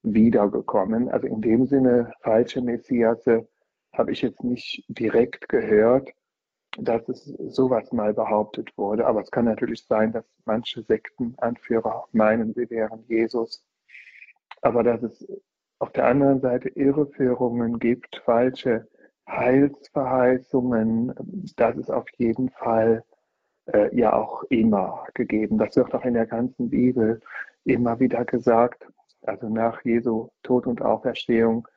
[0.03, 1.09] wiedergekommen.
[1.09, 3.47] Also in dem Sinne falsche Messiasse
[3.93, 6.09] habe ich jetzt nicht direkt gehört,
[6.77, 9.05] dass es sowas mal behauptet wurde.
[9.05, 13.65] Aber es kann natürlich sein, dass manche Sektenanführer meinen, sie wären Jesus.
[14.61, 15.27] Aber dass es
[15.79, 18.87] auf der anderen Seite Irreführungen gibt, falsche
[19.27, 21.13] Heilsverheißungen,
[21.55, 23.03] das ist auf jeden Fall
[23.67, 25.57] äh, ja auch immer gegeben.
[25.57, 27.21] Das wird auch in der ganzen Bibel
[27.63, 28.87] immer wieder gesagt,
[29.21, 31.67] also nach Jesu Tod und Auferstehung,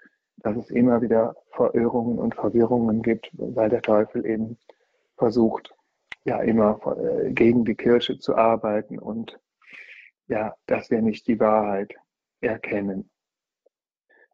[0.43, 4.59] dass es immer wieder Verirrungen und Verwirrungen gibt, weil der Teufel eben
[5.17, 5.75] versucht,
[6.25, 9.39] ja immer äh, gegen die Kirche zu arbeiten und
[10.29, 11.95] ja, dass wir nicht die Wahrheit
[12.41, 13.11] erkennen.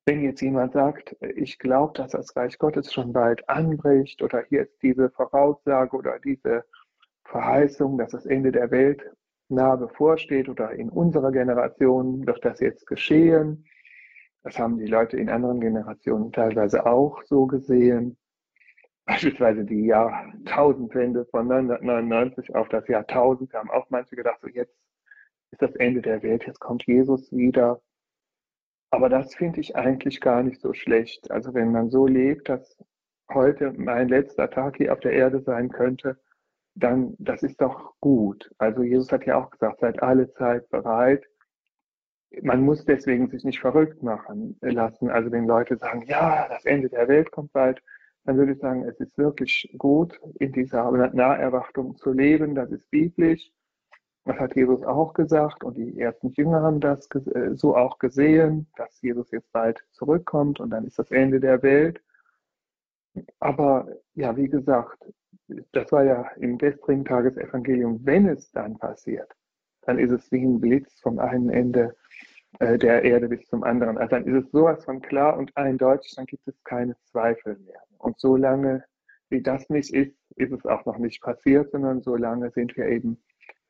[0.05, 4.63] Wenn jetzt jemand sagt, ich glaube, dass das Reich Gottes schon bald anbricht oder hier
[4.63, 6.65] ist diese Voraussage oder diese
[7.25, 9.03] Verheißung, dass das Ende der Welt
[9.51, 13.67] nahe bevorsteht oder in unserer Generation wird das jetzt geschehen.
[14.43, 18.17] Das haben die Leute in anderen Generationen teilweise auch so gesehen.
[19.05, 23.53] Beispielsweise die Jahrtausendwende von 1999 auf das Jahrtausend.
[23.53, 24.77] Da haben auch manche gedacht, so jetzt
[25.51, 27.81] ist das Ende der Welt, jetzt kommt Jesus wieder.
[28.91, 31.31] Aber das finde ich eigentlich gar nicht so schlecht.
[31.31, 32.77] Also wenn man so lebt, dass
[33.33, 36.19] heute mein letzter Tag hier auf der Erde sein könnte,
[36.75, 38.51] dann das ist doch gut.
[38.59, 41.25] Also Jesus hat ja auch gesagt, seid alle Zeit bereit.
[42.43, 45.09] Man muss deswegen sich nicht verrückt machen lassen.
[45.11, 47.83] Also wenn Leute sagen, ja, das Ende der Welt kommt bald,
[48.25, 52.55] dann würde ich sagen, es ist wirklich gut, in dieser Naherwartung zu leben.
[52.55, 53.51] Das ist biblisch.
[54.29, 58.67] Das hat Jesus auch gesagt und die ersten Jünger haben das äh, so auch gesehen,
[58.77, 62.03] dass Jesus jetzt bald zurückkommt und dann ist das Ende der Welt.
[63.41, 65.03] Aber ja, wie gesagt,
[65.73, 69.33] das war ja im gestrigen Tagesevangelium, wenn es dann passiert,
[69.83, 71.97] dann ist es wie ein Blitz vom einen Ende
[72.59, 73.99] äh, der Erde bis zum anderen.
[73.99, 77.83] Also dann ist es sowas von klar und eindeutig, dann gibt es keine Zweifel mehr.
[77.99, 78.85] Und solange
[79.31, 83.23] wie das nicht ist, ist es auch noch nicht passiert, sondern solange sind wir eben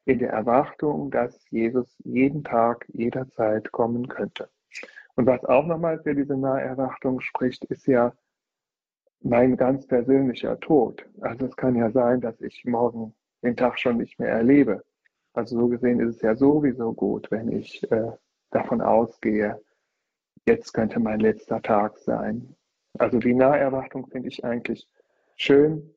[0.04, 4.48] in der Erwartung, dass Jesus jeden Tag, jederzeit kommen könnte.
[5.16, 8.12] Und was auch nochmal für diese Naherwartung spricht, ist ja,
[9.20, 11.04] mein ganz persönlicher Tod.
[11.20, 14.84] Also es kann ja sein, dass ich morgen den Tag schon nicht mehr erlebe.
[15.32, 18.12] Also so gesehen ist es ja sowieso gut, wenn ich äh,
[18.50, 19.60] davon ausgehe,
[20.46, 22.56] jetzt könnte mein letzter Tag sein.
[22.98, 24.88] Also die Naherwartung finde ich eigentlich
[25.36, 25.94] schön,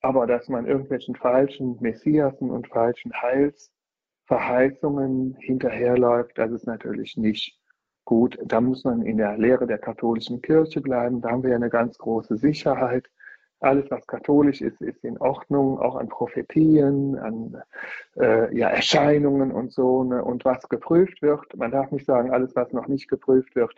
[0.00, 3.12] aber dass man irgendwelchen falschen Messiasen und falschen
[4.26, 7.58] Verheißungen hinterherläuft, das ist natürlich nicht
[8.04, 8.38] gut.
[8.44, 11.20] Da muss man in der Lehre der katholischen Kirche bleiben.
[11.20, 13.10] Da haben wir eine ganz große Sicherheit.
[13.64, 17.62] Alles, was katholisch ist, ist in Ordnung, auch an Prophetien, an
[18.16, 20.04] äh, ja, Erscheinungen und so.
[20.04, 20.22] Ne?
[20.22, 23.74] Und was geprüft wird, man darf nicht sagen, alles, was noch nicht geprüft wird,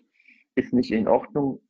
[0.56, 1.60] ist nicht in Ordnung,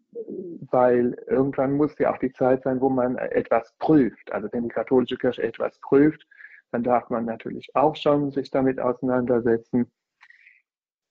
[0.71, 4.33] weil irgendwann muss ja auch die Zeit sein, wo man etwas prüft.
[4.33, 6.27] Also wenn die katholische Kirche etwas prüft,
[6.73, 9.91] dann darf man natürlich auch schon sich damit auseinandersetzen.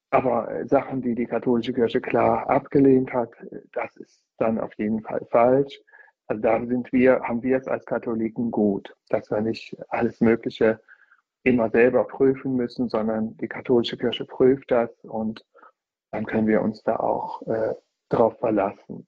[0.10, 3.32] Aber äh, Sachen, die die katholische Kirche klar abgelehnt hat,
[3.74, 5.80] das ist dann auf jeden Fall falsch.
[6.28, 10.80] Also da sind wir, haben wir es als Katholiken gut, dass wir nicht alles Mögliche
[11.44, 15.46] immer selber prüfen müssen, sondern die katholische Kirche prüft das und
[16.12, 17.76] dann können wir uns da auch äh,
[18.10, 19.06] drauf verlassen.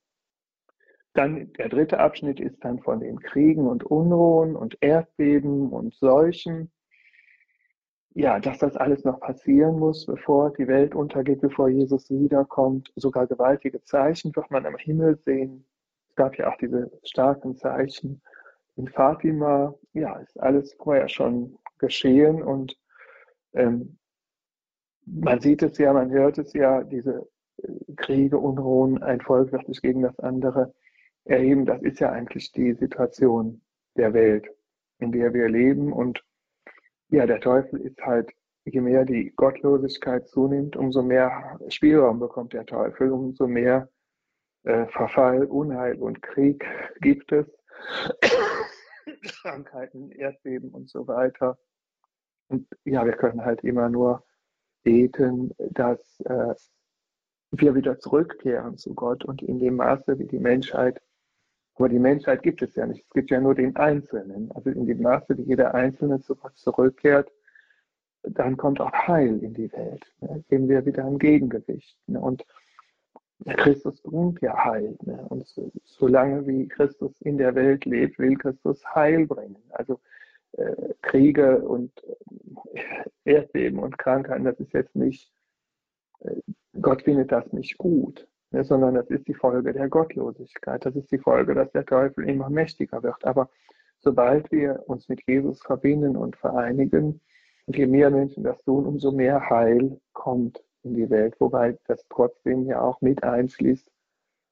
[1.14, 6.72] Dann der dritte Abschnitt ist dann von den Kriegen und Unruhen und Erdbeben und Seuchen.
[8.14, 12.92] Ja, dass das alles noch passieren muss, bevor die Welt untergeht, bevor Jesus wiederkommt.
[12.96, 15.66] Sogar gewaltige Zeichen wird man am Himmel sehen.
[16.18, 18.22] Gab ja auch diese starken Zeichen
[18.76, 19.74] in Fatima.
[19.94, 22.78] Ja, ist alles vorher schon geschehen und
[23.54, 23.98] ähm,
[25.06, 27.28] man sieht es ja, man hört es ja, diese
[27.64, 30.74] äh, Kriege, Unruhen, ein Volk wird sich gegen das andere
[31.24, 33.62] erheben, das ist ja eigentlich die Situation
[33.96, 34.50] der Welt,
[35.00, 35.94] in der wir leben.
[35.94, 36.24] Und
[37.10, 38.32] ja, der Teufel ist halt,
[38.66, 43.90] je mehr die Gottlosigkeit zunimmt, umso mehr Spielraum bekommt der Teufel, umso mehr
[44.88, 46.66] Verfall, Unheil und Krieg
[47.02, 47.46] gibt es.
[49.42, 51.58] Krankheiten, Erdbeben und so weiter.
[52.50, 54.24] Und ja, wir können halt immer nur
[54.84, 56.56] beten, dass äh,
[57.52, 61.02] wir wieder zurückkehren zu Gott und in dem Maße, wie die Menschheit
[61.78, 63.06] aber die Menschheit gibt es ja nicht.
[63.06, 64.52] Es gibt ja nur den Einzelnen.
[64.52, 67.32] Also in dem Maße, wie jeder Einzelne zu Gott zurückkehrt,
[68.24, 70.04] dann kommt auch Heil in die Welt.
[70.20, 70.44] Ne?
[70.50, 71.96] Geben wir wieder ein Gegengewicht.
[72.08, 72.20] Ne?
[72.20, 72.44] Und
[73.46, 74.98] Christus bringt ja Heil.
[75.04, 75.26] Ne?
[75.30, 79.58] Und so, solange wie Christus in der Welt lebt, will Christus Heil bringen.
[79.70, 80.00] Also
[80.54, 82.82] äh, Kriege und äh,
[83.26, 85.32] Erdbeben und Krankheiten, das ist jetzt nicht,
[86.22, 86.42] äh,
[86.82, 90.86] Gott findet das nicht gut ne, sondern das ist die Folge der Gottlosigkeit.
[90.86, 93.24] Das ist die Folge, dass der Teufel immer mächtiger wird.
[93.26, 93.50] Aber
[94.00, 97.22] sobald wir uns mit Jesus verbinden und vereinigen,
[97.66, 101.36] und je mehr Menschen das tun, umso mehr Heil kommt in die Welt.
[101.40, 103.90] Wobei das trotzdem ja auch mit einschließt,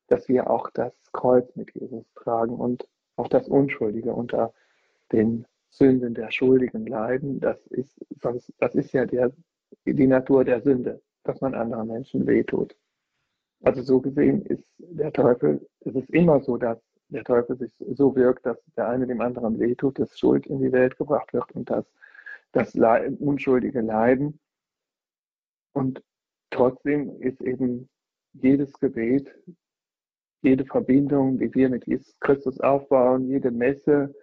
[0.08, 4.54] dass wir auch das Kreuz mit Jesus tragen und auch das Unschuldige unter
[5.12, 7.40] den Sünden der Schuldigen leiden.
[7.40, 9.32] Das ist, sonst, das ist ja der,
[9.86, 12.76] die Natur der Sünde, dass man anderen Menschen wehtut.
[13.64, 18.16] Also so gesehen ist der Teufel, es ist immer so, dass der Teufel sich so
[18.16, 21.70] wirkt, dass der eine dem anderen wehtut, dass Schuld in die Welt gebracht wird und
[21.70, 21.86] dass
[22.52, 24.40] das unschuldige Leiden.
[25.74, 26.04] Und
[26.50, 27.90] trotzdem ist eben
[28.34, 29.34] jedes Gebet,
[30.42, 34.14] jede Verbindung, die wir mit Jesus Christus aufbauen, jede Messe,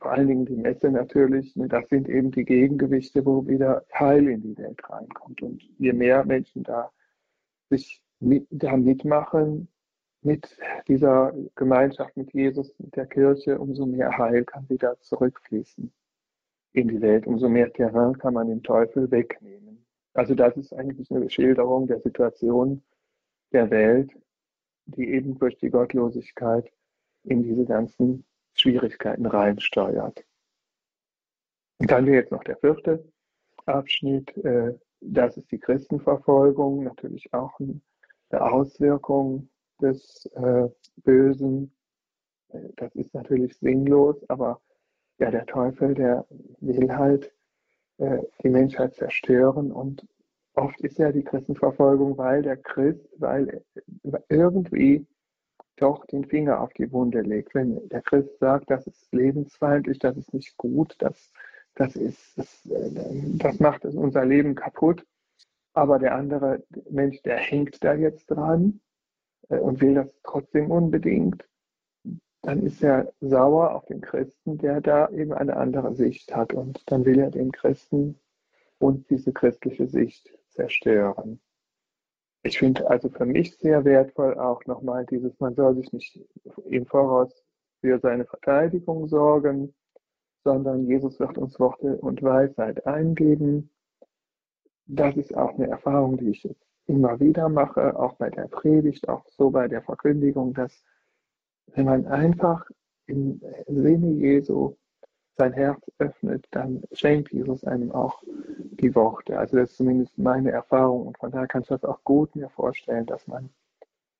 [0.00, 4.28] vor allen Dingen die Messe natürlich, ne, das sind eben die Gegengewichte, wo wieder Heil
[4.28, 5.42] in die Welt reinkommt.
[5.42, 6.90] Und je mehr Menschen da
[7.70, 9.68] sich mit, da mitmachen
[10.22, 10.56] mit
[10.88, 15.92] dieser Gemeinschaft mit Jesus, mit der Kirche, umso mehr Heil kann wieder zurückfließen
[16.72, 19.63] in die Welt, umso mehr Terrain kann man dem Teufel wegnehmen.
[20.14, 22.82] Also das ist eigentlich eine Schilderung der Situation
[23.52, 24.12] der Welt,
[24.86, 26.70] die eben durch die Gottlosigkeit
[27.24, 28.24] in diese ganzen
[28.54, 30.24] Schwierigkeiten reinsteuert.
[31.78, 33.04] Und dann wäre jetzt noch der vierte
[33.66, 37.82] Abschnitt, äh, das ist die Christenverfolgung, natürlich auch ein
[38.30, 39.48] Auswirkung
[39.80, 41.74] des äh, Bösen.
[42.76, 44.60] Das ist natürlich sinnlos, aber
[45.18, 46.26] ja, der Teufel, der
[46.60, 47.32] will halt
[47.98, 49.72] äh, die Menschheit zerstören.
[49.72, 50.06] Und
[50.54, 53.64] oft ist ja die Christenverfolgung, weil der Christ, weil
[54.28, 55.06] irgendwie
[55.76, 57.54] doch den Finger auf die Wunde legt.
[57.54, 61.30] Wenn der Christ sagt, das ist lebensfeindlich, das ist nicht gut, das,
[61.74, 62.90] das, ist, das, äh,
[63.38, 65.04] das macht unser Leben kaputt,
[65.72, 68.80] aber der andere Mensch, der hängt da jetzt dran
[69.48, 71.44] äh, und will das trotzdem unbedingt,
[72.44, 76.52] dann ist er sauer auf den Christen, der da eben eine andere Sicht hat.
[76.52, 78.18] Und dann will er den Christen
[78.78, 81.40] und diese christliche Sicht zerstören.
[82.42, 86.20] Ich finde also für mich sehr wertvoll auch nochmal dieses, man soll sich nicht
[86.68, 87.44] im Voraus
[87.80, 89.74] für seine Verteidigung sorgen,
[90.44, 93.70] sondern Jesus wird uns Worte und Weisheit eingeben
[94.86, 99.08] das ist auch eine Erfahrung, die ich jetzt immer wieder mache, auch bei der Predigt,
[99.08, 100.84] auch so bei der Verkündigung, dass
[101.74, 102.68] wenn man einfach
[103.06, 104.76] im Sinne Jesu
[105.36, 109.38] sein Herz öffnet, dann schenkt Jesus einem auch die Worte.
[109.38, 112.48] Also das ist zumindest meine Erfahrung und von daher kann ich das auch gut mir
[112.50, 113.50] vorstellen, dass man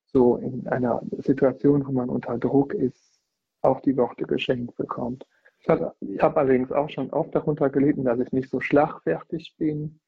[0.06, 3.20] so in einer Situation, wo man unter Druck ist,
[3.62, 5.26] auch die Worte geschenkt bekommt.
[5.60, 9.98] Ich habe hab allerdings auch schon oft darunter gelitten, dass ich nicht so schlagfertig bin.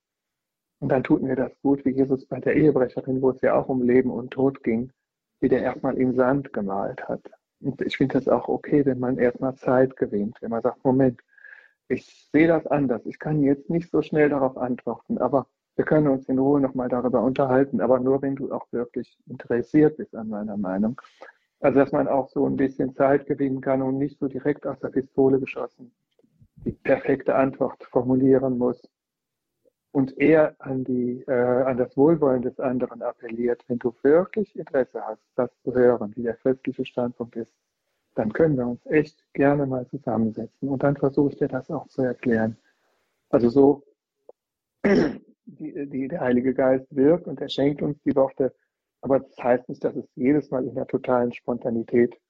[0.80, 3.68] Und dann tut mir das gut, wie Jesus bei der Ehebrecherin, wo es ja auch
[3.68, 4.92] um Leben und Tod ging,
[5.40, 7.22] wie der erstmal im Sand gemalt hat.
[7.60, 11.20] Und ich finde das auch okay, wenn man erstmal Zeit gewinnt, wenn man sagt, Moment,
[11.88, 13.06] ich sehe das anders.
[13.06, 16.88] Ich kann jetzt nicht so schnell darauf antworten, aber wir können uns in Ruhe nochmal
[16.88, 21.00] darüber unterhalten, aber nur wenn du auch wirklich interessiert bist an meiner Meinung.
[21.60, 24.78] Also dass man auch so ein bisschen Zeit gewinnen kann und nicht so direkt aus
[24.80, 25.92] der Pistole geschossen
[26.66, 28.82] die perfekte Antwort formulieren muss
[29.96, 33.64] und eher an, die, äh, an das Wohlwollen des anderen appelliert.
[33.66, 37.54] Wenn du wirklich Interesse hast, das zu hören, wie der christliche Standpunkt ist,
[38.14, 41.88] dann können wir uns echt gerne mal zusammensetzen und dann versuche ich dir das auch
[41.88, 42.58] zu erklären.
[43.30, 43.84] Also so,
[44.84, 48.54] die, die, der Heilige Geist wirkt und er schenkt uns die Worte,
[49.00, 52.20] aber das heißt nicht, dass es jedes Mal in der totalen Spontanität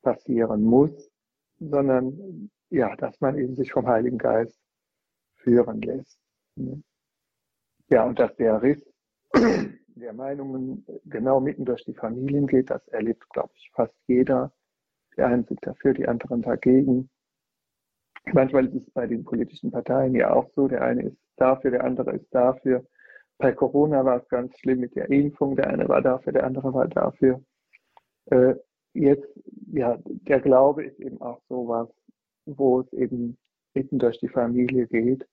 [0.00, 1.10] passieren muss,
[1.58, 4.58] sondern ja, dass man eben sich vom Heiligen Geist
[5.36, 6.18] führen lässt.
[7.90, 8.80] Ja, und dass der Riss
[9.34, 14.52] der Meinungen genau mitten durch die Familien geht, das erlebt, glaube ich, fast jeder.
[15.16, 17.10] Die einen sind dafür, die anderen dagegen.
[18.32, 21.84] Manchmal ist es bei den politischen Parteien ja auch so, der eine ist dafür, der
[21.84, 22.86] andere ist dafür.
[23.38, 26.72] Bei Corona war es ganz schlimm mit der Impfung, der eine war dafür, der andere
[26.72, 27.42] war dafür.
[28.26, 28.54] Äh,
[28.92, 29.26] jetzt,
[29.72, 31.88] ja, der Glaube ist eben auch sowas,
[32.46, 33.36] wo es eben
[33.74, 35.26] mitten durch die Familie geht.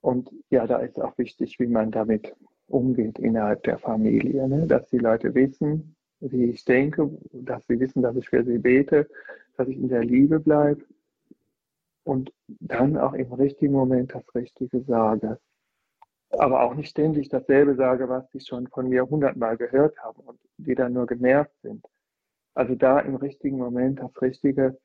[0.00, 2.34] Und ja, da ist auch wichtig, wie man damit
[2.68, 4.66] umgeht innerhalb der Familie, ne?
[4.66, 9.08] dass die Leute wissen, wie ich denke, dass sie wissen, dass ich für sie bete,
[9.56, 10.84] dass ich in der Liebe bleibe
[12.04, 15.38] und dann auch im richtigen Moment das Richtige sage.
[16.30, 20.38] Aber auch nicht ständig dasselbe sage, was sie schon von mir hundertmal gehört haben und
[20.58, 21.84] die dann nur genervt sind.
[22.54, 24.78] Also da im richtigen Moment das Richtige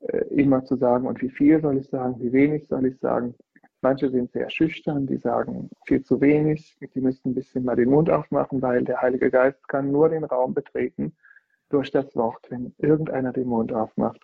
[0.00, 3.34] äh, immer zu sagen und wie viel soll ich sagen, wie wenig soll ich sagen.
[3.82, 7.90] Manche sind sehr schüchtern, die sagen viel zu wenig, die müssten ein bisschen mal den
[7.90, 11.16] Mund aufmachen, weil der Heilige Geist kann nur den Raum betreten
[11.68, 14.20] durch das Wort, wenn irgendeiner den Mund aufmacht.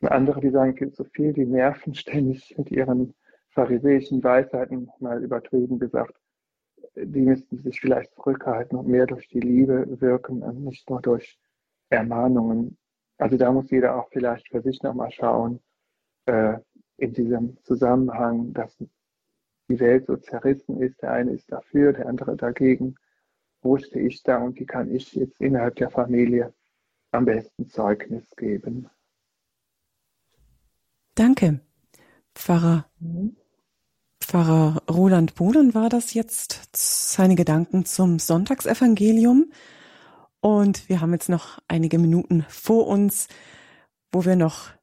[0.00, 3.14] Und andere, die sagen viel zu viel, die nerven ständig mit ihren
[3.50, 6.14] pharisäischen Weisheiten, mal übertrieben gesagt.
[6.96, 11.38] Die müssten sich vielleicht zurückhalten und mehr durch die Liebe wirken und nicht nur durch
[11.88, 12.76] Ermahnungen.
[13.16, 15.60] Also da muss jeder auch vielleicht für sich nochmal schauen,
[16.26, 16.58] äh,
[16.98, 18.76] in diesem Zusammenhang, dass
[19.68, 21.00] die Welt so zerrissen ist.
[21.02, 22.96] Der eine ist dafür, der andere dagegen.
[23.62, 26.52] Wo stehe ich da und wie kann ich jetzt innerhalb der Familie
[27.10, 28.88] am besten Zeugnis geben?
[31.14, 31.60] Danke,
[32.34, 32.86] Pfarrer.
[33.00, 33.36] Mhm.
[34.20, 39.50] Pfarrer Roland Bohlen war das jetzt seine Gedanken zum Sonntagsevangelium.
[40.40, 43.28] Und wir haben jetzt noch einige Minuten vor uns,
[44.12, 44.77] wo wir noch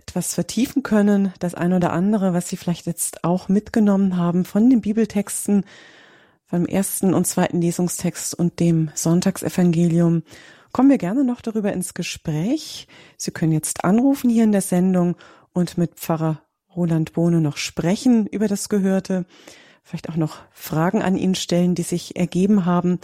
[0.00, 4.70] etwas vertiefen können, das ein oder andere, was Sie vielleicht jetzt auch mitgenommen haben von
[4.70, 5.64] den Bibeltexten,
[6.46, 10.22] vom ersten und zweiten Lesungstext und dem Sonntagsevangelium,
[10.72, 12.88] kommen wir gerne noch darüber ins Gespräch.
[13.16, 15.16] Sie können jetzt anrufen hier in der Sendung
[15.52, 16.42] und mit Pfarrer
[16.74, 19.26] Roland Bohne noch sprechen über das Gehörte,
[19.82, 23.00] vielleicht auch noch Fragen an ihn stellen, die sich ergeben haben.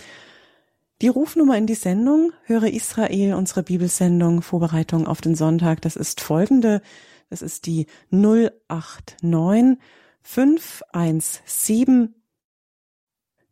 [1.02, 6.22] Die Rufnummer in die Sendung, höre Israel, unsere Bibelsendung, Vorbereitung auf den Sonntag, das ist
[6.22, 6.80] folgende.
[7.28, 9.78] Das ist die 089
[10.22, 12.14] 517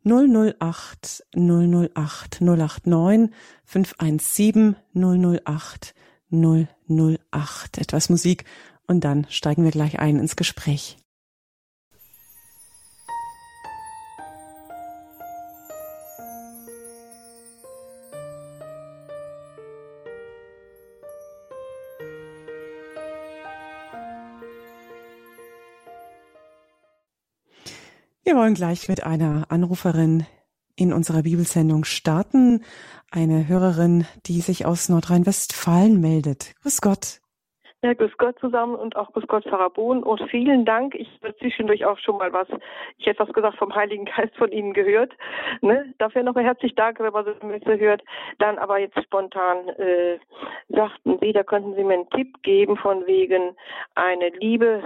[0.03, 3.29] 008 008 089
[3.63, 5.93] 517 008
[6.31, 7.77] 008.
[7.77, 8.45] Etwas Musik
[8.87, 10.97] und dann steigen wir gleich ein ins Gespräch.
[28.25, 30.25] Wir wollen gleich mit einer Anruferin
[30.75, 32.63] in unserer Bibelsendung starten.
[33.11, 36.55] Eine Hörerin, die sich aus Nordrhein-Westfalen meldet.
[36.63, 37.21] Grüß Gott.
[37.83, 40.01] Ja, grüß Gott zusammen und auch grüß Gott, Pfarrer Bohn.
[40.01, 40.95] Und vielen Dank.
[40.95, 42.47] Ich habe zwischendurch auch schon mal was,
[42.97, 45.13] ich hätte was gesagt vom Heiligen Geist von Ihnen gehört.
[45.61, 45.93] Ne?
[45.99, 48.01] Dafür nochmal herzlich danke, wenn man so Messe hört.
[48.39, 50.17] Dann aber jetzt spontan äh,
[50.69, 53.55] sagten Sie, da könnten Sie mir einen Tipp geben von wegen
[53.93, 54.81] eine Liebe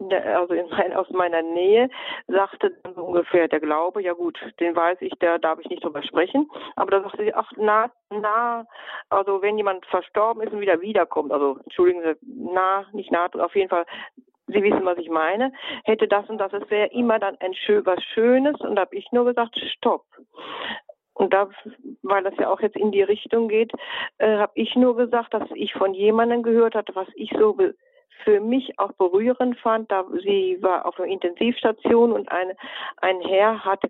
[0.00, 1.88] also in mein, aus meiner Nähe,
[2.26, 6.02] sagte dann ungefähr der Glaube, ja gut, den weiß ich, da darf ich nicht drüber
[6.02, 6.50] sprechen.
[6.76, 8.66] Aber da sagte sie, ach, nah, nah,
[9.10, 13.54] also wenn jemand verstorben ist und wieder wiederkommt, also entschuldigen Sie, nah, nicht nah, auf
[13.54, 13.84] jeden Fall
[14.48, 15.52] Sie wissen, was ich meine,
[15.84, 18.96] hätte das und das, es wäre immer dann ein schön, was Schönes und da habe
[18.96, 20.04] ich nur gesagt, stopp.
[21.14, 21.48] Und da,
[22.02, 23.72] weil das ja auch jetzt in die Richtung geht,
[24.18, 27.56] äh, habe ich nur gesagt, dass ich von jemandem gehört hatte, was ich so
[28.24, 29.90] für mich auch berührend fand.
[29.90, 32.56] Da sie war auf einer Intensivstation und eine,
[32.98, 33.82] ein Herr hat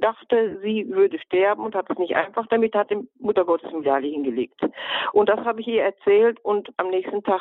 [0.00, 4.10] dachte, sie würde sterben und hat es nicht einfach damit, hat die Mutter Gottes Medaille
[4.10, 4.60] hingelegt.
[5.12, 7.40] Und das habe ich ihr erzählt und am nächsten Tag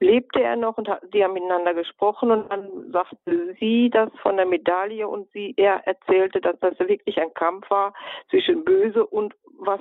[0.00, 4.46] lebte er noch und die haben miteinander gesprochen und dann sagte sie das von der
[4.46, 7.94] Medaille und sie, er erzählte, dass das wirklich ein Kampf war
[8.30, 9.80] zwischen Böse und was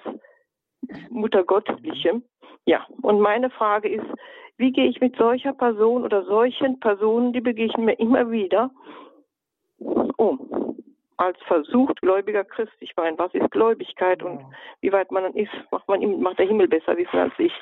[1.09, 2.23] Mutter Gottlichem.
[2.65, 4.05] Ja, und meine Frage ist,
[4.57, 8.71] wie gehe ich mit solcher Person oder solchen Personen, die begegnen mir immer wieder,
[9.77, 10.73] um?
[11.17, 12.73] als versucht gläubiger Christ.
[12.79, 14.41] Ich meine, was ist Gläubigkeit und
[14.81, 17.53] wie weit man dann ist, macht man ihm, macht der Himmel besser wissen als ich.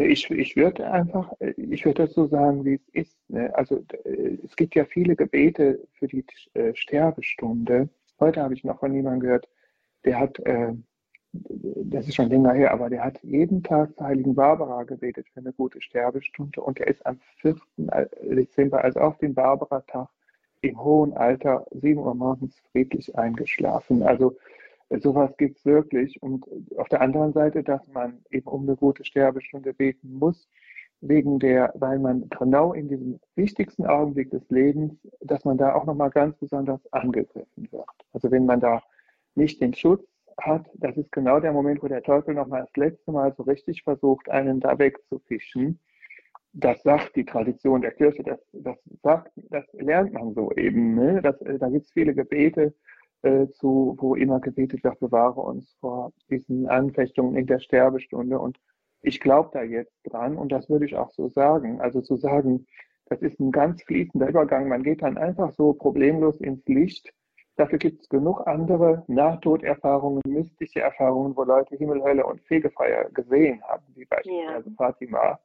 [0.00, 3.30] Ich, ich würde einfach, ich würde das so sagen, wie es ist.
[3.30, 3.50] Ne?
[3.54, 3.84] Also
[4.44, 7.88] es gibt ja viele Gebete für die äh, Sterbestunde.
[8.20, 9.48] Heute habe ich noch von jemandem gehört,
[10.04, 10.72] der hat, äh,
[11.44, 15.40] das ist schon länger her, aber der hat jeden Tag zur Heiligen Barbara gebetet für
[15.40, 17.56] eine gute Sterbestunde und er ist am 4.
[18.22, 20.08] Dezember, also auf den Barbara-Tag,
[20.60, 24.02] im hohen Alter, 7 Uhr morgens friedlich eingeschlafen.
[24.02, 24.36] Also
[24.90, 26.20] sowas gibt es wirklich.
[26.22, 30.48] Und auf der anderen Seite, dass man eben um eine gute Sterbestunde beten muss,
[31.00, 35.84] wegen der, weil man genau in diesem wichtigsten Augenblick des Lebens, dass man da auch
[35.84, 37.86] nochmal ganz besonders angegriffen wird.
[38.12, 38.82] Also wenn man da
[39.36, 40.04] nicht den Schutz
[40.38, 43.82] hat, das ist genau der Moment, wo der Teufel nochmal das letzte Mal so richtig
[43.82, 45.80] versucht, einen da wegzufischen
[46.52, 50.94] das sagt die Tradition der Kirche, das, das, sagt, das lernt man so eben.
[50.94, 51.20] Ne?
[51.22, 52.74] Das, äh, da gibt es viele Gebete
[53.22, 58.38] äh, zu, wo immer gebetet wird, bewahre uns vor diesen Anfechtungen in der Sterbestunde.
[58.38, 58.58] Und
[59.02, 61.80] ich glaube da jetzt dran und das würde ich auch so sagen.
[61.80, 62.66] Also zu sagen,
[63.06, 64.68] das ist ein ganz fließender Übergang.
[64.68, 67.12] Man geht dann einfach so problemlos ins Licht.
[67.58, 73.60] Dafür gibt es genug andere Nahtoderfahrungen, mystische Erfahrungen, wo Leute Himmel, Hölle und Fegefeier gesehen
[73.64, 74.74] haben, wie beispielsweise ja.
[74.76, 75.40] Fatima.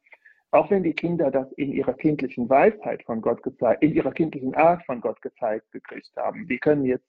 [0.52, 4.54] Auch wenn die Kinder das in ihrer kindlichen Weisheit von Gott gezeigt, in ihrer kindlichen
[4.54, 6.48] Art von Gott gezeigt gekriegt haben.
[6.48, 7.08] Die können jetzt,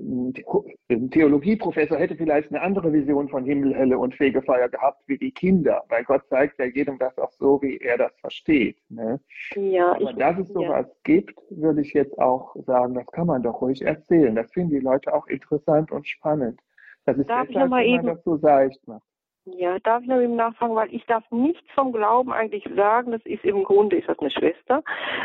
[0.00, 5.30] ein Theologieprofessor hätte vielleicht eine andere Vision von Himmel, Hölle und Fegefeuer gehabt wie die
[5.30, 8.78] Kinder, weil Gott zeigt ja jedem das auch so, wie er das versteht.
[8.88, 9.20] Ne?
[9.54, 10.94] Ja, Aber ich, dass es sowas ja.
[11.04, 14.34] gibt, würde ich jetzt auch sagen, das kann man doch ruhig erzählen.
[14.34, 16.60] Das finden die Leute auch interessant und spannend.
[17.04, 19.09] Das ist Darf deshalb, wenn man das so seicht macht.
[19.56, 23.12] Ja, darf ich noch eben nachfragen, weil ich darf nichts vom Glauben eigentlich sagen.
[23.12, 24.82] Das ist im Grunde ist das eine Schwester,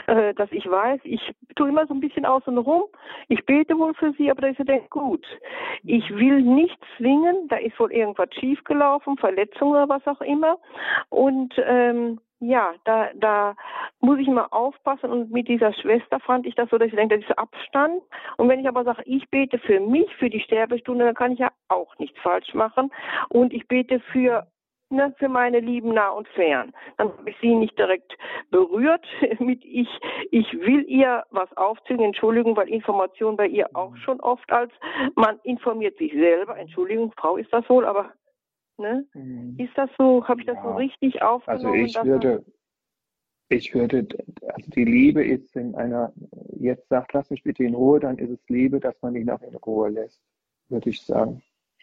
[0.08, 1.22] äh, dass ich weiß, ich
[1.56, 2.84] tue immer so ein bisschen außen rum.
[3.28, 5.26] Ich bete wohl für sie, aber da ist sie denkt gut.
[5.84, 7.48] Ich will nicht zwingen.
[7.48, 10.58] Da ist wohl irgendwas schiefgelaufen, Verletzung oder was auch immer.
[11.10, 13.56] Und ähm, ja, da, da
[14.00, 17.18] muss ich immer aufpassen und mit dieser Schwester fand ich das so, dass ich denke,
[17.18, 18.02] das ist Abstand.
[18.38, 21.40] Und wenn ich aber sage, ich bete für mich, für die Sterbestunde, dann kann ich
[21.40, 22.92] ja auch nichts falsch machen.
[23.30, 24.48] Und ich bete für
[24.90, 26.74] ne, für meine Lieben nah und fern.
[26.98, 28.16] Dann habe ich sie nicht direkt
[28.52, 29.06] berührt
[29.40, 29.90] mit ich,
[30.32, 34.72] ich will ihr was aufzählen, Entschuldigung, weil Information bei ihr auch schon oft als
[35.16, 38.12] man informiert sich selber, Entschuldigung, Frau ist das wohl, aber
[38.78, 39.06] Ne?
[39.14, 39.56] Mhm.
[39.58, 40.64] Ist das so, habe ich das ja.
[40.64, 41.66] so richtig aufgenommen?
[41.66, 42.46] Also ich würde,
[43.50, 44.08] ich würde,
[44.48, 46.12] also die Liebe ist, wenn einer
[46.60, 49.42] jetzt sagt, lass mich bitte in Ruhe, dann ist es Liebe, dass man ihn auch
[49.42, 50.22] in Ruhe lässt,
[50.70, 51.42] würde ich sagen.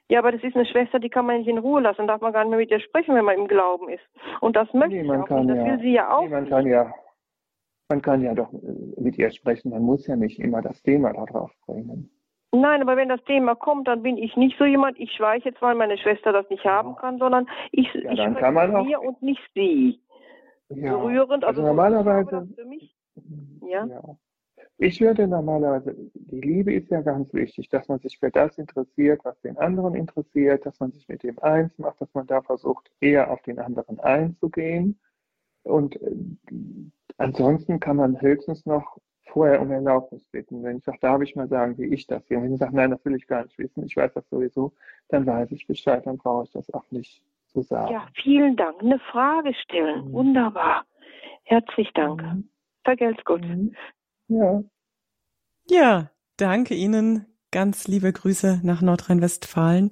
[0.08, 2.32] Ja, aber das ist eine Schwester, die kann man nicht in Ruhe lassen, darf man
[2.32, 4.04] gar nicht mehr mit ihr sprechen, wenn man im Glauben ist.
[4.40, 6.22] Und das möchte nee, man ich auch nicht, das ja, will sie ja auch.
[6.24, 6.94] Nee, man kann ja,
[7.88, 8.52] man kann ja doch
[8.98, 12.10] mit ihr sprechen, man muss ja nicht immer das Thema darauf bringen.
[12.54, 15.62] Nein, aber wenn das Thema kommt, dann bin ich nicht so jemand, ich schweige jetzt,
[15.62, 18.84] weil meine Schwester das nicht haben kann, sondern ich, ja, ich dann kann man auch,
[18.84, 20.00] mir und nicht sie.
[20.68, 22.48] Ja, Berührend, also, also normalerweise.
[22.54, 22.94] für mich.
[23.66, 23.86] Ja?
[23.86, 24.02] ja.
[24.78, 29.24] Ich würde normalerweise, die Liebe ist ja ganz wichtig, dass man sich für das interessiert,
[29.24, 32.90] was den anderen interessiert, dass man sich mit dem eins macht, dass man da versucht,
[33.00, 34.98] eher auf den anderen einzugehen.
[35.62, 36.14] Und äh,
[37.16, 40.62] ansonsten kann man höchstens noch vorher um Erlaubnis bitten.
[40.62, 42.38] Wenn ich sage, darf ich mal sagen, wie ich das sehe?
[42.38, 44.72] Und wenn ich sage, nein, das will ich gar nicht wissen, ich weiß das sowieso,
[45.08, 47.92] dann weiß ich Bescheid, dann brauche ich das auch nicht zu sagen.
[47.92, 48.80] Ja, vielen Dank.
[48.80, 50.08] Eine Frage stellen.
[50.08, 50.12] Mhm.
[50.12, 50.84] Wunderbar.
[51.44, 52.22] Herzlich Dank.
[52.22, 52.48] Mhm.
[52.84, 53.42] Vergelt's gut.
[53.42, 53.74] Mhm.
[54.28, 54.62] Ja.
[55.68, 57.26] Ja, danke Ihnen.
[57.50, 59.90] Ganz liebe Grüße nach Nordrhein-Westfalen.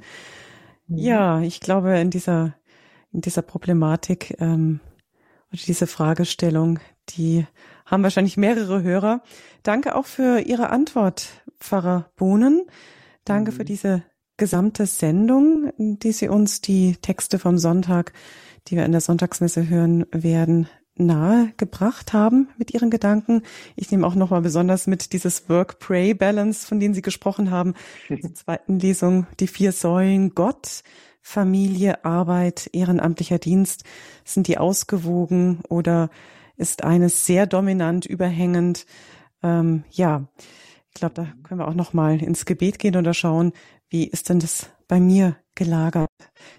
[0.88, 0.96] Mhm.
[0.96, 2.54] Ja, ich glaube, in dieser,
[3.12, 4.80] in dieser Problematik ähm,
[5.52, 6.78] oder diese Fragestellung,
[7.16, 7.46] die
[7.86, 9.22] haben wahrscheinlich mehrere Hörer.
[9.62, 12.62] Danke auch für Ihre Antwort, Pfarrer Bohnen.
[13.24, 13.56] Danke mhm.
[13.56, 14.02] für diese
[14.36, 18.12] gesamte Sendung, die Sie uns die Texte vom Sonntag,
[18.68, 20.68] die wir in der Sonntagsmesse hören werden,
[21.00, 23.42] nahe gebracht haben mit ihren Gedanken.
[23.76, 27.74] Ich nehme auch nochmal besonders mit dieses Work-Pray-Balance, von denen Sie gesprochen haben,
[28.20, 30.82] zur zweiten Lesung, die vier Säulen Gott,
[31.20, 33.84] Familie, Arbeit, ehrenamtlicher Dienst.
[34.24, 36.10] Sind die ausgewogen oder
[36.60, 38.86] ist eines sehr dominant, überhängend?
[39.42, 40.28] Ähm, ja,
[40.88, 43.52] ich glaube, da können wir auch nochmal ins Gebet gehen oder schauen,
[43.88, 46.10] wie ist denn das bei mir gelagert?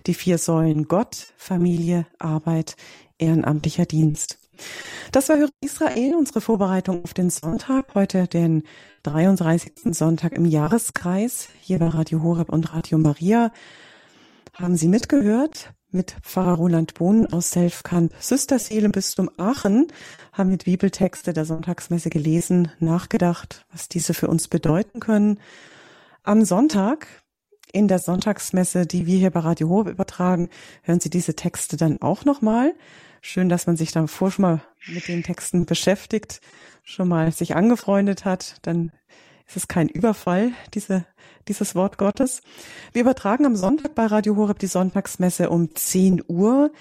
[0.07, 2.75] Die vier Säulen Gott, Familie, Arbeit,
[3.17, 4.39] ehrenamtlicher Dienst.
[5.11, 8.63] Das war Israel, unsere Vorbereitung auf den Sonntag, heute den
[9.03, 9.73] 33.
[9.95, 13.51] Sonntag im Jahreskreis, hier bei Radio Horeb und Radio Maria.
[14.53, 15.73] Haben Sie mitgehört?
[15.93, 19.87] Mit Pfarrer Roland Bohn aus Selfkamp Süsterseele Bistum Aachen
[20.31, 25.37] haben wir Bibeltexte der Sonntagsmesse gelesen, nachgedacht, was diese für uns bedeuten können.
[26.23, 27.07] Am Sonntag
[27.73, 30.47] in der Sonntagsmesse, die wir hier bei Radio Horeb übertragen,
[30.83, 32.73] hören Sie diese Texte dann auch nochmal.
[33.19, 36.39] Schön, dass man sich davor schon mal mit den Texten beschäftigt,
[36.83, 38.59] schon mal sich angefreundet hat.
[38.61, 38.93] Dann
[39.51, 41.05] ist es kein Überfall, diese,
[41.49, 42.41] dieses Wort Gottes.
[42.93, 46.71] Wir übertragen am Sonntag bei Radio Horeb die Sonntagsmesse um 10 Uhr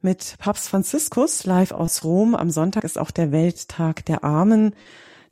[0.00, 2.34] mit Papst Franziskus live aus Rom.
[2.34, 4.74] Am Sonntag ist auch der Welttag der Armen.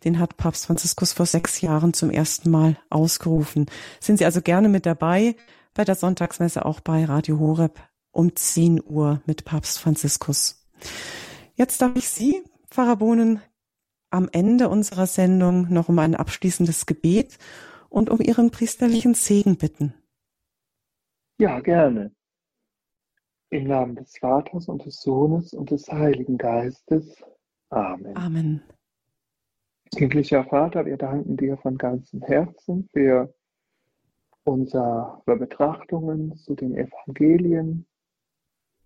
[0.05, 3.71] Den hat Papst Franziskus vor sechs Jahren zum ersten Mal ausgerufen.
[3.99, 5.35] Sind Sie also gerne mit dabei
[5.73, 7.81] bei der Sonntagsmesse auch bei Radio Horeb
[8.11, 10.69] um 10 Uhr mit Papst Franziskus.
[11.55, 13.41] Jetzt darf ich Sie, Pfarrer Bohnen,
[14.13, 17.39] am Ende unserer Sendung noch um ein abschließendes Gebet
[17.89, 19.95] und um Ihren priesterlichen Segen bitten.
[21.39, 22.13] Ja, gerne.
[23.51, 27.23] Im Namen des Vaters und des Sohnes und des Heiligen Geistes.
[27.71, 28.17] Amen.
[28.17, 28.63] Amen.
[29.95, 33.35] Kindlicher Vater, wir danken dir von ganzem Herzen für
[34.45, 37.87] unsere Betrachtungen zu den Evangelien,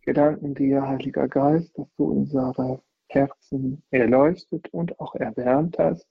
[0.07, 6.07] wir danken dir, Heiliger Geist, dass du unsere Herzen erleuchtet und auch erwärmt hast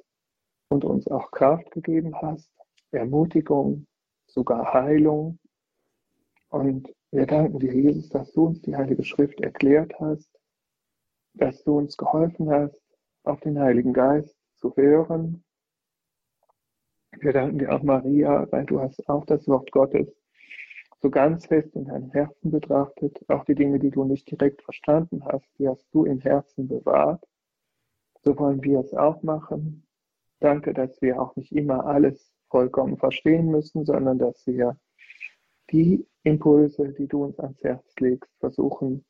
[0.70, 2.50] und uns auch Kraft gegeben hast,
[2.92, 3.88] Ermutigung,
[4.28, 5.40] sogar Heilung.
[6.50, 10.30] Und wir danken dir, Jesus, dass du uns die Heilige Schrift erklärt hast,
[11.34, 12.82] dass du uns geholfen hast,
[13.24, 15.44] auf den Heiligen Geist zu hören.
[17.20, 20.25] Wir danken dir auch, Maria, weil du hast auch das Wort Gottes
[21.02, 25.24] so ganz fest in deinem Herzen betrachtet, auch die Dinge, die du nicht direkt verstanden
[25.26, 27.24] hast, die hast du im Herzen bewahrt.
[28.24, 29.86] So wollen wir es auch machen.
[30.40, 34.78] Danke, dass wir auch nicht immer alles vollkommen verstehen müssen, sondern dass wir
[35.72, 39.06] die Impulse, die du uns ans Herz legst, versuchen,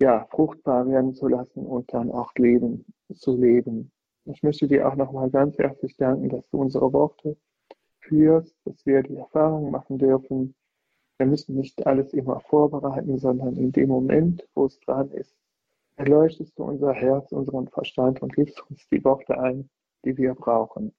[0.00, 2.84] ja, fruchtbar werden zu lassen und dann auch leben,
[3.14, 3.90] zu leben.
[4.24, 7.36] Ich möchte dir auch nochmal ganz herzlich danken, dass du unsere Worte
[8.00, 10.54] führst, dass wir die Erfahrung machen dürfen,
[11.18, 15.36] wir müssen nicht alles immer vorbereiten, sondern in dem Moment, wo es dran ist,
[15.96, 19.68] erleuchtest du unser Herz, unseren Verstand und gibst uns die Worte ein,
[20.04, 20.94] die wir brauchen.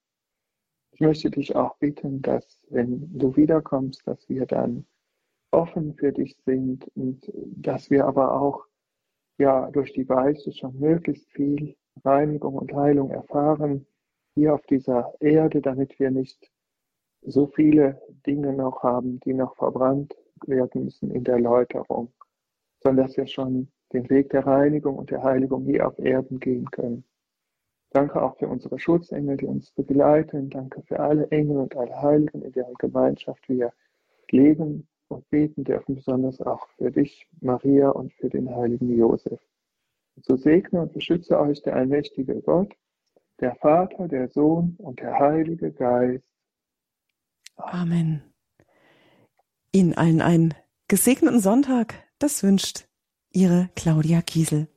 [0.92, 4.86] Ich möchte dich auch bitten, dass, wenn du wiederkommst, dass wir dann
[5.52, 8.66] offen für dich sind und dass wir aber auch
[9.38, 13.86] ja durch die Weise schon möglichst viel Reinigung und Heilung erfahren
[14.36, 16.52] hier auf dieser Erde, damit wir nicht
[17.22, 20.16] so viele Dinge noch haben, die noch verbrannt
[20.46, 22.12] werden müssen in der Läuterung,
[22.82, 26.70] sondern dass wir schon den Weg der Reinigung und der Heiligung hier auf Erden gehen
[26.72, 27.04] können.
[27.92, 30.50] Danke auch für unsere Schutzengel, die uns begleiten.
[30.50, 33.74] Danke für alle Engel und alle Heiligen, in deren Gemeinschaft wir
[34.30, 39.40] leben und beten dürfen, besonders auch für dich, Maria, und für den heiligen Josef.
[40.16, 42.76] Und so segne und beschütze euch der allmächtige Gott,
[43.40, 46.24] der Vater, der Sohn und der Heilige Geist.
[47.60, 48.24] Amen.
[49.72, 50.54] Ihnen allen einen
[50.88, 51.94] gesegneten Sonntag.
[52.18, 52.88] Das wünscht
[53.32, 54.68] Ihre Claudia Kiesel.